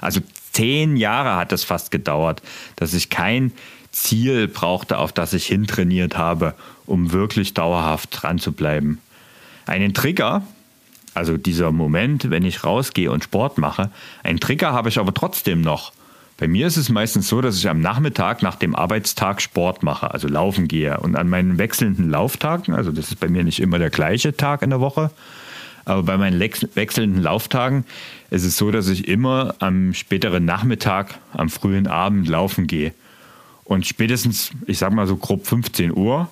Also 0.00 0.20
zehn 0.54 0.96
Jahre 0.96 1.36
hat 1.36 1.52
es 1.52 1.64
fast 1.64 1.90
gedauert, 1.90 2.42
dass 2.76 2.94
ich 2.94 3.10
kein 3.10 3.52
Ziel 3.90 4.48
brauchte, 4.48 4.98
auf 4.98 5.12
das 5.12 5.32
ich 5.32 5.46
hintrainiert 5.46 6.16
habe, 6.16 6.54
um 6.86 7.12
wirklich 7.12 7.54
dauerhaft 7.54 8.22
dran 8.22 8.38
zu 8.38 8.52
bleiben. 8.52 8.98
Einen 9.66 9.94
Trigger, 9.94 10.42
also 11.14 11.36
dieser 11.36 11.70
Moment, 11.70 12.30
wenn 12.30 12.44
ich 12.44 12.64
rausgehe 12.64 13.10
und 13.10 13.24
Sport 13.24 13.58
mache, 13.58 13.90
einen 14.22 14.40
Trigger 14.40 14.72
habe 14.72 14.88
ich 14.88 14.98
aber 14.98 15.14
trotzdem 15.14 15.60
noch. 15.60 15.92
Bei 16.36 16.48
mir 16.48 16.66
ist 16.66 16.76
es 16.76 16.88
meistens 16.88 17.28
so, 17.28 17.40
dass 17.40 17.56
ich 17.56 17.68
am 17.68 17.80
Nachmittag 17.80 18.42
nach 18.42 18.56
dem 18.56 18.74
Arbeitstag 18.74 19.40
Sport 19.40 19.84
mache, 19.84 20.10
also 20.10 20.26
laufen 20.26 20.66
gehe. 20.66 20.98
Und 20.98 21.14
an 21.14 21.28
meinen 21.28 21.58
wechselnden 21.58 22.10
Lauftagen, 22.10 22.74
also 22.74 22.90
das 22.90 23.10
ist 23.10 23.20
bei 23.20 23.28
mir 23.28 23.44
nicht 23.44 23.60
immer 23.60 23.78
der 23.78 23.90
gleiche 23.90 24.36
Tag 24.36 24.62
in 24.62 24.70
der 24.70 24.80
Woche, 24.80 25.12
aber 25.84 26.02
bei 26.02 26.16
meinen 26.16 26.40
wechselnden 26.40 27.22
Lauftagen 27.22 27.84
ist 28.34 28.44
es 28.44 28.56
so, 28.56 28.72
dass 28.72 28.88
ich 28.88 29.06
immer 29.06 29.54
am 29.60 29.94
späteren 29.94 30.44
Nachmittag, 30.44 31.18
am 31.32 31.48
frühen 31.48 31.86
Abend 31.86 32.28
laufen 32.28 32.66
gehe. 32.66 32.92
Und 33.62 33.86
spätestens, 33.86 34.50
ich 34.66 34.78
sag 34.78 34.92
mal 34.92 35.06
so 35.06 35.16
grob 35.16 35.46
15 35.46 35.96
Uhr, 35.96 36.28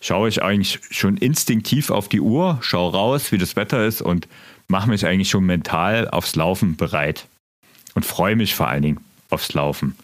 schaue 0.00 0.28
ich 0.30 0.42
eigentlich 0.42 0.80
schon 0.90 1.18
instinktiv 1.18 1.90
auf 1.90 2.08
die 2.08 2.20
Uhr, 2.20 2.58
schaue 2.62 2.92
raus, 2.92 3.32
wie 3.32 3.38
das 3.38 3.54
Wetter 3.54 3.84
ist 3.84 4.00
und 4.00 4.26
mache 4.66 4.88
mich 4.88 5.06
eigentlich 5.06 5.28
schon 5.28 5.44
mental 5.44 6.08
aufs 6.08 6.36
Laufen 6.36 6.76
bereit. 6.76 7.26
Und 7.94 8.04
freue 8.04 8.36
mich 8.36 8.54
vor 8.54 8.68
allen 8.68 8.82
Dingen 8.82 9.00
aufs 9.30 9.52
Laufen. 9.52 9.94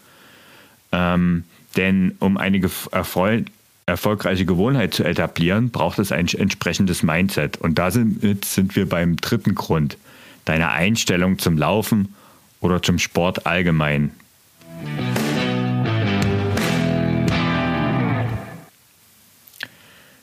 Ähm, 0.91 1.43
denn 1.75 2.15
um 2.19 2.37
eine 2.37 2.61
erfol 2.91 3.45
erfolgreiche 3.85 4.45
Gewohnheit 4.45 4.93
zu 4.93 5.03
etablieren, 5.03 5.69
braucht 5.69 5.99
es 5.99 6.13
ein 6.13 6.27
entsprechendes 6.27 7.03
Mindset. 7.03 7.57
Und 7.57 7.77
da 7.77 7.91
sind, 7.91 8.45
sind 8.45 8.77
wir 8.77 8.87
beim 8.87 9.17
dritten 9.17 9.55
Grund, 9.55 9.97
deine 10.45 10.69
Einstellung 10.69 11.39
zum 11.39 11.57
Laufen 11.57 12.15
oder 12.59 12.81
zum 12.81 12.99
Sport 12.99 13.45
allgemein. 13.45 14.11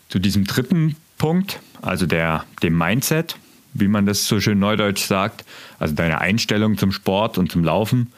Zu 0.09 0.19
diesem 0.19 0.45
dritten 0.45 0.97
Punkt, 1.19 1.61
also 1.83 2.07
der, 2.07 2.45
dem 2.63 2.77
Mindset, 2.77 3.37
wie 3.75 3.89
man 3.89 4.07
das 4.07 4.27
so 4.27 4.41
schön 4.41 4.59
neudeutsch 4.59 5.05
sagt, 5.05 5.45
also 5.79 5.95
deine 5.95 6.21
Einstellung 6.21 6.77
zum 6.77 6.91
Sport 6.91 7.39
und 7.39 7.53
zum 7.53 7.65
Laufen, 7.65 8.13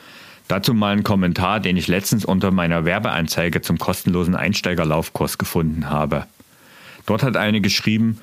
Dazu 0.48 0.74
mal 0.74 0.92
ein 0.92 1.02
Kommentar, 1.02 1.60
den 1.60 1.78
ich 1.78 1.88
letztens 1.88 2.26
unter 2.26 2.50
meiner 2.50 2.84
Werbeanzeige 2.84 3.62
zum 3.62 3.78
kostenlosen 3.78 4.34
Einsteigerlaufkurs 4.34 5.38
gefunden 5.38 5.88
habe. 5.88 6.26
Dort 7.06 7.22
hat 7.22 7.38
eine 7.38 7.62
geschrieben, 7.62 8.18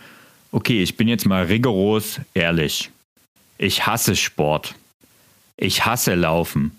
okay, 0.52 0.84
ich 0.84 0.96
bin 0.96 1.08
jetzt 1.08 1.26
mal 1.26 1.46
rigoros 1.46 2.22
ehrlich. 2.36 2.92
Ich 3.62 3.86
hasse 3.86 4.16
Sport. 4.16 4.74
Ich 5.58 5.86
hasse 5.86 6.16
Laufen. 6.16 6.72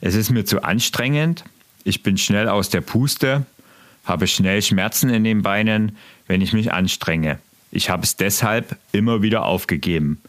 Es 0.00 0.16
ist 0.16 0.30
mir 0.30 0.44
zu 0.44 0.64
anstrengend. 0.64 1.44
Ich 1.84 2.02
bin 2.02 2.18
schnell 2.18 2.48
aus 2.48 2.68
der 2.68 2.80
Puste, 2.80 3.46
habe 4.04 4.26
schnell 4.26 4.60
Schmerzen 4.60 5.08
in 5.08 5.22
den 5.22 5.42
Beinen, 5.42 5.96
wenn 6.26 6.40
ich 6.40 6.52
mich 6.52 6.72
anstrenge. 6.72 7.38
Ich 7.70 7.90
habe 7.90 8.02
es 8.02 8.16
deshalb 8.16 8.76
immer 8.90 9.22
wieder 9.22 9.44
aufgegeben. 9.44 10.20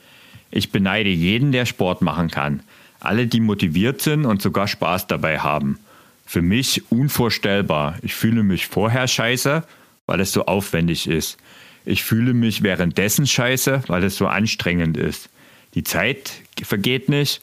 Ich 0.51 0.71
beneide 0.71 1.09
jeden, 1.09 1.51
der 1.51 1.65
Sport 1.65 2.03
machen 2.03 2.29
kann. 2.29 2.61
Alle, 2.99 3.25
die 3.25 3.39
motiviert 3.39 3.99
sind 4.03 4.27
und 4.27 4.39
sogar 4.39 4.67
Spaß 4.67 5.07
dabei 5.07 5.39
haben. 5.39 5.79
Für 6.27 6.43
mich 6.43 6.91
unvorstellbar. 6.91 7.97
Ich 8.03 8.13
fühle 8.13 8.43
mich 8.43 8.67
vorher 8.67 9.07
scheiße, 9.07 9.63
weil 10.05 10.19
es 10.19 10.31
so 10.31 10.45
aufwendig 10.45 11.07
ist. 11.07 11.37
Ich 11.85 12.03
fühle 12.03 12.35
mich 12.35 12.61
währenddessen 12.61 13.25
scheiße, 13.25 13.81
weil 13.87 14.03
es 14.03 14.15
so 14.15 14.27
anstrengend 14.27 14.95
ist. 14.95 15.29
Die 15.77 15.83
Zeit 15.83 16.31
vergeht 16.63 17.07
nicht 17.07 17.39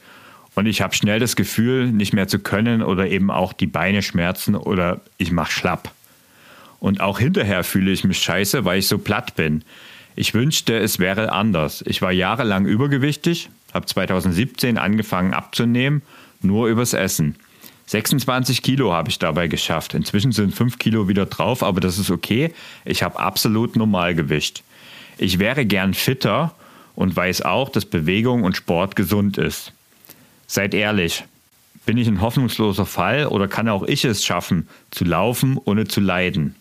und 0.57 0.66
ich 0.66 0.81
habe 0.81 0.92
schnell 0.92 1.20
das 1.20 1.37
Gefühl, 1.37 1.92
nicht 1.92 2.12
mehr 2.12 2.27
zu 2.27 2.40
können 2.40 2.83
oder 2.83 3.07
eben 3.07 3.31
auch 3.31 3.53
die 3.53 3.68
Beine 3.68 4.03
schmerzen 4.03 4.57
oder 4.57 5.03
ich 5.18 5.31
mache 5.31 5.53
schlapp. 5.53 5.92
Und 6.81 7.01
auch 7.01 7.20
hinterher 7.20 7.62
fühle 7.62 7.92
ich 7.92 8.03
mich 8.03 8.18
scheiße, 8.18 8.64
weil 8.64 8.81
ich 8.81 8.88
so 8.88 8.99
platt 8.99 9.37
bin. 9.37 9.62
Ich 10.16 10.35
wünschte, 10.35 10.77
es 10.77 10.99
wäre 10.99 11.31
anders. 11.31 11.85
Ich 11.87 12.03
war 12.03 12.11
jahrelang 12.11 12.66
übergewichtig, 12.66 13.51
habe 13.73 13.87
2017 13.87 14.79
angefangen 14.79 15.33
abzunehmen, 15.33 16.03
nur 16.42 16.66
übers 16.66 16.92
Essen. 16.92 17.37
26 17.87 18.62
Kilo 18.62 18.92
habe 18.92 19.11
ich 19.11 19.20
dabei 19.20 19.47
geschafft. 19.47 19.94
Inzwischen 19.94 20.33
sind 20.33 20.57
5 20.57 20.81
Kilo 20.81 21.07
wieder 21.07 21.27
drauf, 21.27 21.62
aber 21.62 21.81
das 21.81 22.01
ist 22.01 22.11
okay. 22.11 22.53
Ich 22.85 23.05
habe 23.05 23.16
absolut 23.16 23.77
Normalgewicht. 23.77 24.64
Ich 25.18 25.38
wäre 25.38 25.64
gern 25.64 25.94
fitter 25.94 26.53
und 26.94 27.14
weiß 27.14 27.42
auch, 27.42 27.68
dass 27.68 27.85
Bewegung 27.85 28.42
und 28.42 28.57
Sport 28.57 28.96
gesund 28.96 29.38
ist. 29.38 29.72
Seid 30.46 30.74
ehrlich, 30.74 31.24
bin 31.87 31.98
ich 31.98 32.09
ein 32.09 32.20
hoffnungsloser 32.20 32.87
Fall 32.87 33.26
oder 33.26 33.48
kann 33.48 33.68
auch 33.68 33.83
ich 33.83 34.04
es 34.04 34.24
schaffen, 34.24 34.68
zu 34.90 35.04
laufen, 35.04 35.59
ohne 35.64 35.87
zu 35.87 36.00
leiden? 36.00 36.54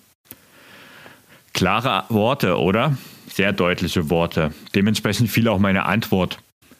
Klare 1.53 2.05
Worte, 2.09 2.59
oder? 2.59 2.97
Sehr 3.27 3.53
deutliche 3.53 4.09
Worte. 4.09 4.53
Dementsprechend 4.75 5.29
fiel 5.29 5.47
auch 5.47 5.59
meine 5.59 5.85
Antwort 5.85 6.39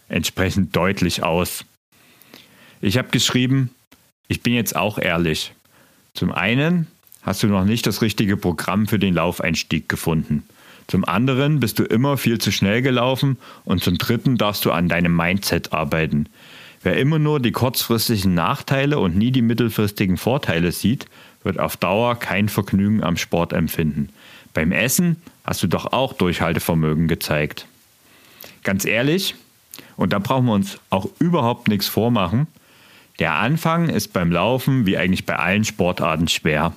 entsprechend 0.10 0.76
deutlich 0.76 1.24
aus. 1.24 1.66
Ich 2.82 2.98
habe 2.98 3.10
geschrieben, 3.10 3.70
ich 4.28 4.42
bin 4.42 4.54
jetzt 4.54 4.76
auch 4.76 4.98
ehrlich. 4.98 5.54
Zum 6.14 6.32
einen 6.32 6.88
hast 7.22 7.44
du 7.44 7.48
noch 7.48 7.66
nicht 7.66 7.88
das 7.88 8.02
richtige 8.02 8.36
Programm 8.36 8.88
für 8.88 9.00
den 9.00 9.14
Laufeinstieg 9.14 9.88
gefunden. 9.88 10.44
Zum 10.88 11.06
anderen 11.06 11.60
bist 11.60 11.80
du 11.80 11.84
immer 11.84 12.18
viel 12.18 12.40
zu 12.40 12.52
schnell 12.52 12.82
gelaufen 12.82 13.38
und 13.66 13.84
zum 13.84 13.98
dritten 13.98 14.38
darfst 14.38 14.66
du 14.66 14.72
an 14.72 14.90
deinem 14.90 15.16
Mindset 15.16 15.74
arbeiten. 15.74 16.28
Wer 16.82 16.98
immer 16.98 17.20
nur 17.20 17.40
die 17.40 17.52
kurzfristigen 17.52 18.34
Nachteile 18.34 19.00
und 19.00 19.16
nie 19.16 19.32
die 19.32 19.42
mittelfristigen 19.42 20.18
Vorteile 20.18 20.72
sieht, 20.72 21.06
wird 21.44 21.60
auf 21.60 21.78
Dauer 21.78 22.16
kein 22.16 22.50
Vergnügen 22.50 23.04
am 23.04 23.18
Sport 23.18 23.54
empfinden. 23.54 24.10
Beim 24.54 24.72
Essen 24.72 25.18
hast 25.46 25.64
du 25.64 25.68
doch 25.68 25.94
auch 25.94 26.14
Durchhaltevermögen 26.14 27.08
gezeigt. 27.08 27.68
Ganz 28.64 28.86
ehrlich, 28.86 29.36
und 29.96 30.14
da 30.14 30.20
brauchen 30.20 30.46
wir 30.46 30.54
uns 30.54 30.78
auch 30.90 31.08
überhaupt 31.20 31.68
nichts 31.68 31.88
vormachen, 31.88 32.48
der 33.20 33.36
Anfang 33.36 33.90
ist 33.90 34.12
beim 34.14 34.32
Laufen 34.32 34.86
wie 34.86 34.98
eigentlich 34.98 35.26
bei 35.26 35.36
allen 35.36 35.66
Sportarten 35.66 36.28
schwer. 36.28 36.74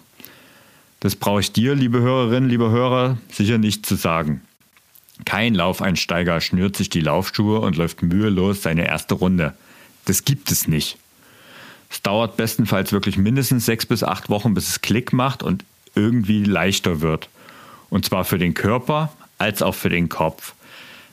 Das 1.01 1.17
brauche 1.17 1.41
ich 1.41 1.53
dir, 1.53 1.75
liebe 1.75 2.01
Hörerinnen, 2.01 2.49
liebe 2.49 2.71
Hörer, 2.71 3.19
sicher 3.31 3.59
nicht 3.59 3.85
zu 3.87 3.97
sagen. 3.97 4.41
Kein 5.25 5.55
Laufeinsteiger 5.55 6.41
schnürt 6.41 6.77
sich 6.77 6.91
die 6.91 7.01
Laufschuhe 7.01 7.61
und 7.61 7.77
läuft 7.77 8.03
mühelos 8.03 8.63
seine 8.63 8.87
erste 8.87 9.15
Runde. 9.15 9.55
Das 10.05 10.25
gibt 10.25 10.51
es 10.51 10.69
nicht. 10.69 10.99
Es 11.91 12.03
dauert 12.03 12.37
bestenfalls 12.37 12.93
wirklich 12.93 13.17
mindestens 13.17 13.67
sechs 13.67 13.87
bis 13.87 14.03
acht 14.03 14.29
Wochen, 14.29 14.55
bis 14.55 14.69
es 14.69 14.83
Klick 14.83 15.13
macht 15.13 15.43
und 15.43 15.65
irgendwie 15.95 16.45
leichter 16.45 17.01
wird. 17.01 17.29
Und 17.89 18.05
zwar 18.05 18.25
für 18.25 18.39
den 18.39 18.55
Körper 18.55 19.13
als 19.39 19.63
auch 19.63 19.75
für 19.75 19.89
den 19.89 20.09
Kopf. 20.09 20.55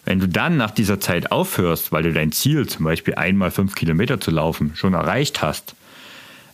Wenn 0.05 0.19
du 0.19 0.27
dann 0.27 0.57
nach 0.57 0.71
dieser 0.71 0.99
Zeit 0.99 1.31
aufhörst, 1.31 1.91
weil 1.91 2.03
du 2.03 2.11
dein 2.11 2.31
Ziel, 2.31 2.67
zum 2.67 2.83
Beispiel 2.83 3.15
einmal 3.15 3.51
fünf 3.51 3.75
Kilometer 3.75 4.19
zu 4.19 4.31
laufen, 4.31 4.75
schon 4.75 4.93
erreicht 4.93 5.41
hast, 5.41 5.75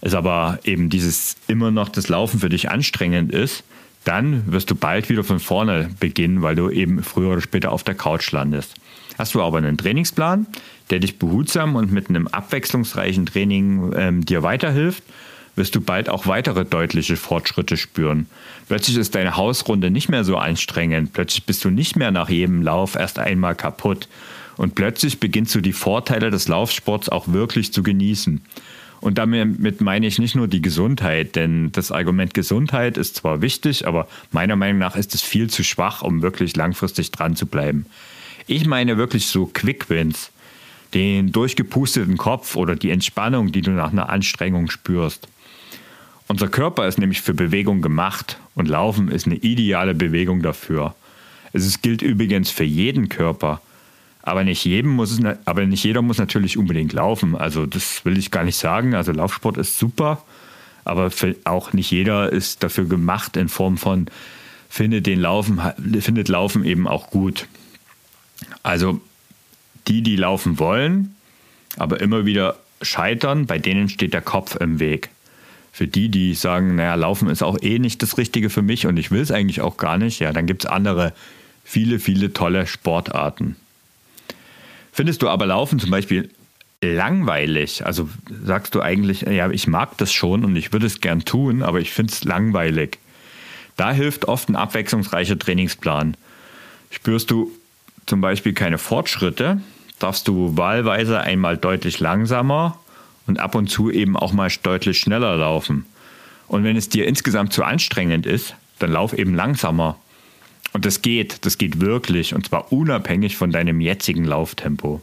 es 0.02 0.14
aber 0.14 0.60
eben 0.64 0.90
dieses 0.90 1.36
immer 1.48 1.72
noch 1.72 1.90
das 1.90 2.08
Laufen 2.10 2.40
für 2.40 2.50
dich 2.50 2.70
anstrengend 2.70 3.32
ist, 3.32 3.64
dann 4.06 4.52
wirst 4.52 4.72
du 4.72 4.76
bald 4.76 5.10
wieder 5.10 5.24
von 5.24 5.40
vorne 5.40 5.90
beginnen, 6.00 6.42
weil 6.42 6.56
du 6.56 6.70
eben 6.70 7.04
früher 7.04 7.34
oder 7.34 7.42
später 7.42 7.72
auf 7.72 7.84
der 7.84 7.96
Couch 7.96 8.32
landest. 8.32 8.76
Hast 9.18 9.36
du 9.36 9.42
aber 9.42 9.58
einen 9.58 9.78
Trainingsplan, 9.78 10.48
der 10.90 11.00
dich 11.00 11.20
behutsam 11.20 11.76
und 11.76 11.92
mit 11.92 12.10
einem 12.10 12.28
abwechslungsreichen 12.28 13.26
Training 13.26 13.94
ähm, 13.96 14.26
dir 14.26 14.44
weiterhilft, 14.44 15.04
wirst 15.56 15.76
du 15.76 15.82
bald 15.82 16.08
auch 16.08 16.26
weitere 16.26 16.64
deutliche 16.64 17.18
Fortschritte 17.18 17.76
spüren. 17.76 18.28
Plötzlich 18.70 18.96
ist 18.96 19.14
deine 19.14 19.36
Hausrunde 19.36 19.92
nicht 19.92 20.08
mehr 20.08 20.24
so 20.24 20.38
anstrengend, 20.38 21.12
plötzlich 21.12 21.46
bist 21.46 21.66
du 21.66 21.70
nicht 21.70 21.98
mehr 21.98 22.12
nach 22.12 22.30
jedem 22.30 22.62
Lauf 22.62 22.96
erst 22.96 23.20
einmal 23.20 23.56
kaputt 23.56 24.08
und 24.56 24.76
plötzlich 24.76 25.20
beginnst 25.20 25.54
du 25.56 25.62
die 25.62 25.74
Vorteile 25.74 26.32
des 26.32 26.48
Laufsports 26.48 27.10
auch 27.10 27.28
wirklich 27.28 27.74
zu 27.74 27.84
genießen. 27.84 28.42
Und 29.02 29.18
damit 29.18 29.82
meine 29.82 30.08
ich 30.08 30.20
nicht 30.20 30.36
nur 30.36 30.48
die 30.48 30.62
Gesundheit, 30.62 31.36
denn 31.36 31.72
das 31.72 31.92
Argument 31.92 32.34
Gesundheit 32.34 32.98
ist 32.98 33.16
zwar 33.16 33.42
wichtig, 33.42 33.88
aber 33.88 34.08
meiner 34.32 34.56
Meinung 34.56 34.80
nach 34.80 34.96
ist 34.96 35.16
es 35.16 35.22
viel 35.22 35.50
zu 35.50 35.64
schwach, 35.64 36.02
um 36.02 36.22
wirklich 36.22 36.56
langfristig 36.56 37.12
dran 37.12 37.36
zu 37.36 37.46
bleiben. 37.46 37.86
Ich 38.48 38.66
meine 38.66 38.98
wirklich 38.98 39.28
so 39.28 39.46
Quick 39.46 39.90
Wins, 39.90 40.32
den 40.94 41.32
durchgepusteten 41.32 42.18
Kopf 42.18 42.56
oder 42.56 42.76
die 42.76 42.90
Entspannung, 42.90 43.52
die 43.52 43.62
du 43.62 43.72
nach 43.72 43.92
einer 43.92 44.10
Anstrengung 44.10 44.70
spürst. 44.70 45.28
Unser 46.28 46.48
Körper 46.48 46.88
ist 46.88 47.00
nämlich 47.00 47.22
für 47.22 47.34
Bewegung 47.34 47.82
gemacht 47.82 48.38
und 48.56 48.68
Laufen 48.68 49.10
ist 49.10 49.26
eine 49.26 49.36
ideale 49.36 49.96
Bewegung 49.96 50.42
dafür. 50.42 50.94
Es 51.54 51.82
gilt 51.82 52.02
übrigens 52.02 52.52
für 52.52 52.64
jeden 52.64 53.10
Körper. 53.10 53.62
Aber 54.22 54.44
nicht, 54.44 54.66
jedem 54.66 54.92
muss 54.92 55.12
es, 55.12 55.20
aber 55.46 55.66
nicht 55.66 55.84
jeder 55.84 56.02
muss 56.02 56.18
natürlich 56.18 56.58
unbedingt 56.58 56.94
laufen. 56.94 57.36
Also 57.36 57.66
das 57.66 58.04
will 58.06 58.18
ich 58.18 58.32
gar 58.32 58.44
nicht 58.44 58.58
sagen. 58.58 58.94
Also 58.94 59.12
Laufsport 59.12 59.58
ist 59.58 59.80
super, 59.80 60.24
aber 60.84 61.10
auch 61.46 61.74
nicht 61.74 61.92
jeder 61.92 62.32
ist 62.32 62.64
dafür 62.64 62.86
gemacht 62.86 63.38
in 63.38 63.50
Form 63.50 63.78
von 63.78 64.08
findet 64.70 65.08
den 65.08 65.20
Laufen, 65.20 65.60
findet 66.00 66.28
Laufen 66.28 66.64
eben 66.64 66.88
auch 66.88 67.10
gut. 67.10 67.48
Also 68.62 69.02
die, 69.88 70.04
die 70.04 70.16
laufen 70.16 70.60
wollen, 70.60 71.16
aber 71.78 72.00
immer 72.02 72.26
wieder 72.26 72.58
scheitern, 72.82 73.48
bei 73.48 73.58
denen 73.58 73.90
steht 73.90 74.14
der 74.14 74.22
Kopf 74.22 74.56
im 74.56 74.80
Weg 74.80 75.10
für 75.72 75.88
die, 75.88 76.10
die 76.10 76.34
sagen, 76.34 76.76
naja, 76.76 76.96
Laufen 76.96 77.30
ist 77.30 77.44
auch 77.44 77.58
eh 77.62 77.80
nicht 77.80 78.02
das 78.02 78.18
Richtige 78.18 78.50
für 78.50 78.62
mich 78.62 78.86
und 78.86 78.98
ich 78.98 79.12
will 79.12 79.22
es 79.22 79.32
eigentlich 79.32 79.62
auch 79.62 79.78
gar 79.78 79.98
nicht, 79.98 80.20
ja, 80.20 80.34
dann 80.34 80.46
gibt 80.46 80.66
es 80.66 80.70
andere, 80.70 81.14
viele, 81.64 82.00
viele 82.00 82.34
tolle 82.34 82.68
Sportarten. 82.68 83.56
Findest 85.00 85.22
du 85.22 85.30
aber 85.30 85.46
Laufen 85.46 85.80
zum 85.80 85.92
Beispiel 85.92 86.30
langweilig? 86.82 87.86
Also 87.86 88.10
sagst 88.44 88.76
du 88.76 88.82
eigentlich, 88.82 89.22
ja, 89.22 89.50
ich 89.50 89.66
mag 89.66 89.98
das 89.98 90.12
schon 90.12 90.44
und 90.44 90.58
ich 90.58 90.74
würde 90.74 90.88
es 90.88 91.00
gern 91.00 91.24
tun, 91.24 91.64
aber 91.64 91.80
ich 91.80 91.92
finde 91.92 92.12
es 92.12 92.26
langweilig. 92.26 93.00
Da 93.78 93.94
hilft 93.94 94.26
oft 94.26 94.50
ein 94.50 94.58
abwechslungsreicher 94.58 95.40
Trainingsplan. 95.40 96.18
Spürst 96.92 97.32
du 97.32 97.50
zum 98.08 98.20
Beispiel 98.20 98.52
keine 98.52 98.78
Fortschritte, 98.78 99.62
darfst 100.00 100.28
du 100.28 100.58
wahlweise 100.58 101.22
einmal 101.22 101.56
deutlich 101.56 102.02
langsamer 102.02 102.78
und 103.26 103.40
ab 103.40 103.56
und 103.56 103.70
zu 103.70 103.90
eben 103.90 104.18
auch 104.18 104.34
mal 104.34 104.52
deutlich 104.64 105.00
schneller 105.00 105.38
laufen. 105.38 105.86
Und 106.50 106.66
wenn 106.66 106.76
es 106.76 106.90
dir 106.90 107.08
insgesamt 107.08 107.54
zu 107.54 107.64
anstrengend 107.64 108.26
ist, 108.26 108.54
dann 108.80 108.92
lauf 108.92 109.14
eben 109.14 109.34
langsamer. 109.34 109.96
Und 110.74 110.86
das 110.86 111.02
geht, 111.02 111.46
das 111.46 111.58
geht 111.58 111.82
wirklich 111.82 112.34
und 112.36 112.48
zwar 112.48 112.72
unabhängig 112.72 113.36
von 113.38 113.52
deinem 113.52 113.82
jetzigen 113.82 114.24
Lauftempo. 114.24 115.02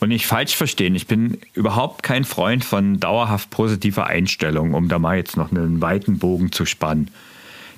Und 0.00 0.08
nicht 0.10 0.26
falsch 0.26 0.54
verstehen, 0.54 0.94
ich 0.94 1.06
bin 1.06 1.38
überhaupt 1.54 2.02
kein 2.02 2.24
Freund 2.24 2.64
von 2.64 3.00
dauerhaft 3.00 3.50
positiver 3.50 4.06
Einstellung, 4.06 4.74
um 4.74 4.88
da 4.88 4.98
mal 4.98 5.16
jetzt 5.16 5.36
noch 5.36 5.50
einen 5.50 5.80
weiten 5.80 6.18
Bogen 6.18 6.52
zu 6.52 6.66
spannen. 6.66 7.10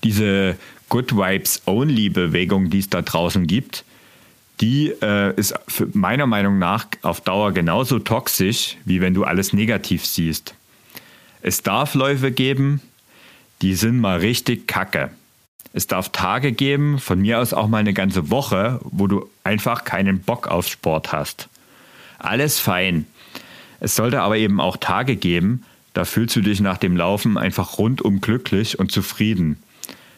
Diese 0.05 0.57
Good 0.91 1.17
Vibes 1.17 1.63
Only 1.67 2.11
Bewegung, 2.11 2.69
die 2.69 2.81
es 2.81 2.91
da 2.91 3.01
draußen 3.01 3.47
gibt, 3.47 3.85
die 4.61 4.93
äh, 5.01 5.35
ist 5.37 5.55
meiner 5.95 6.27
Meinung 6.27 6.59
nach 6.59 6.87
auf 7.01 7.23
Dauer 7.23 7.53
genauso 7.53 7.99
toxisch, 7.99 8.77
wie 8.85 9.01
wenn 9.01 9.15
du 9.15 9.25
alles 9.25 9.55
negativ 9.55 10.05
siehst. 10.05 10.55
Es 11.41 11.63
darf 11.63 11.95
Läufe 11.95 12.31
geben, 12.31 12.83
die 13.63 13.75
sind 13.75 13.99
mal 13.99 14.19
richtig 14.19 14.67
kacke. 14.69 15.11
Es 15.73 15.87
darf 15.87 16.09
Tage 16.09 16.53
geben, 16.53 16.99
von 16.99 17.21
mir 17.21 17.39
aus 17.39 17.53
auch 17.53 17.69
mal 17.69 17.79
eine 17.79 17.95
ganze 17.95 18.31
Woche, 18.31 18.81
wo 18.85 19.07
du 19.07 19.29
einfach 19.45 19.85
keinen 19.85 20.21
Bock 20.21 20.49
auf 20.49 20.67
Sport 20.67 21.13
hast. 21.13 21.49
Alles 22.19 22.59
fein. 22.59 23.07
Es 23.79 23.97
sollte 23.97 24.21
aber 24.21 24.37
eben 24.37 24.61
auch 24.61 24.77
Tage 24.77 25.17
geben, 25.17 25.65
da 25.95 26.05
fühlst 26.05 26.37
du 26.37 26.41
dich 26.41 26.61
nach 26.61 26.79
dem 26.79 26.97
Laufen 26.97 27.39
einfach 27.39 27.79
rundum 27.79 28.21
glücklich 28.21 28.79
und 28.79 28.93
zufrieden. 28.93 29.59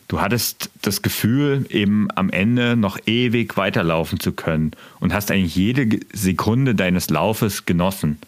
Du 0.09 0.21
hattest 0.21 0.71
das 0.83 1.01
Gefühl, 1.01 1.65
eben 1.71 2.09
am 2.15 2.29
Ende 2.29 2.77
noch 2.77 2.99
ewig 3.07 3.57
weiterlaufen 3.57 4.21
zu 4.21 4.33
können 4.33 4.73
und 5.01 5.15
hast 5.15 5.31
eigentlich 5.31 5.57
jede 5.57 6.01
Sekunde 6.13 6.75
deines 6.75 7.09
Laufes 7.09 7.65
genossen. 7.65 8.19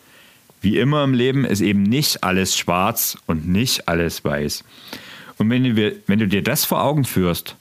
Wie 0.62 0.78
immer 0.78 1.04
im 1.04 1.12
Leben 1.12 1.44
ist 1.44 1.60
eben 1.60 1.82
nicht 1.82 2.24
alles 2.24 2.56
schwarz 2.56 3.18
und 3.26 3.46
nicht 3.46 3.86
alles 3.86 4.24
weiß. 4.24 4.64
Und 5.38 5.50
wenn 5.50 5.64
du, 5.64 5.92
wenn 6.06 6.18
du 6.18 6.28
dir 6.28 6.42
das 6.42 6.64
vor 6.64 6.82
Augen 6.82 7.04
führst 7.04 7.56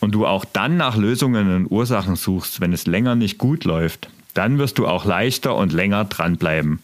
und 0.00 0.12
du 0.12 0.26
auch 0.26 0.44
dann 0.44 0.76
nach 0.76 0.96
Lösungen 0.96 1.54
und 1.54 1.66
Ursachen 1.66 2.16
suchst, 2.16 2.60
wenn 2.60 2.72
es 2.72 2.86
länger 2.86 3.14
nicht 3.14 3.38
gut 3.38 3.64
läuft, 3.64 4.08
dann 4.34 4.58
wirst 4.58 4.78
du 4.78 4.86
auch 4.86 5.04
leichter 5.04 5.54
und 5.56 5.72
länger 5.72 6.04
dranbleiben. 6.04 6.80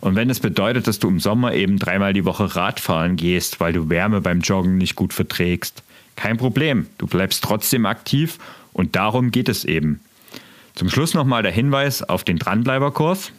Und 0.00 0.16
wenn 0.16 0.30
es 0.30 0.40
bedeutet, 0.40 0.86
dass 0.86 0.98
du 0.98 1.08
im 1.08 1.20
Sommer 1.20 1.52
eben 1.54 1.78
dreimal 1.78 2.12
die 2.12 2.24
Woche 2.24 2.56
Radfahren 2.56 3.16
gehst, 3.16 3.60
weil 3.60 3.72
du 3.72 3.88
Wärme 3.90 4.20
beim 4.20 4.40
Joggen 4.40 4.78
nicht 4.78 4.96
gut 4.96 5.12
verträgst, 5.12 5.82
kein 6.16 6.38
Problem. 6.38 6.86
Du 6.98 7.06
bleibst 7.06 7.44
trotzdem 7.44 7.86
aktiv 7.86 8.38
und 8.72 8.96
darum 8.96 9.30
geht 9.30 9.48
es 9.48 9.64
eben. 9.64 10.00
Zum 10.74 10.88
Schluss 10.88 11.12
nochmal 11.12 11.42
der 11.42 11.52
Hinweis 11.52 12.02
auf 12.02 12.24
den 12.24 12.38
Dranbleiberkurs, 12.38 13.32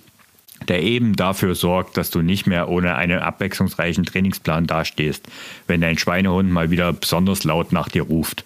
der 0.68 0.84
eben 0.84 1.16
dafür 1.16 1.56
sorgt, 1.56 1.98
dass 1.98 2.12
du 2.12 2.22
nicht 2.22 2.48
mehr 2.48 2.70
ohne 2.70 2.96
einen 2.96 3.20
abwechslungsreichen 3.20 4.06
Trainingsplan 4.06 4.68
dastehst, 4.68 5.28
wenn 5.68 5.82
dein 5.82 5.98
Schweinehund 5.98 6.52
mal 6.52 6.72
wieder 6.72 6.94
besonders 6.94 7.44
laut 7.44 7.72
nach 7.72 7.90
dir 7.90 8.04
ruft. 8.04 8.46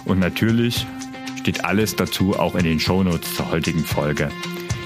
und 0.05 0.19
natürlich 0.19 0.87
steht 1.41 1.65
alles 1.65 1.97
dazu 1.97 2.39
auch 2.39 2.55
in 2.55 2.65
den 2.65 2.81
Shownotes 2.81 3.37
zur 3.37 3.51
heutigen 3.51 3.85
Folge. 3.85 4.31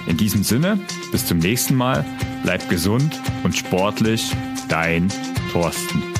In 0.07 0.16
diesem 0.16 0.42
Sinne, 0.42 0.78
bis 1.12 1.26
zum 1.26 1.38
nächsten 1.38 1.74
Mal, 1.74 2.04
bleib 2.42 2.68
gesund 2.68 3.20
und 3.44 3.57
sportlich, 3.57 4.33
dein 4.68 5.09
Thorsten. 5.52 6.17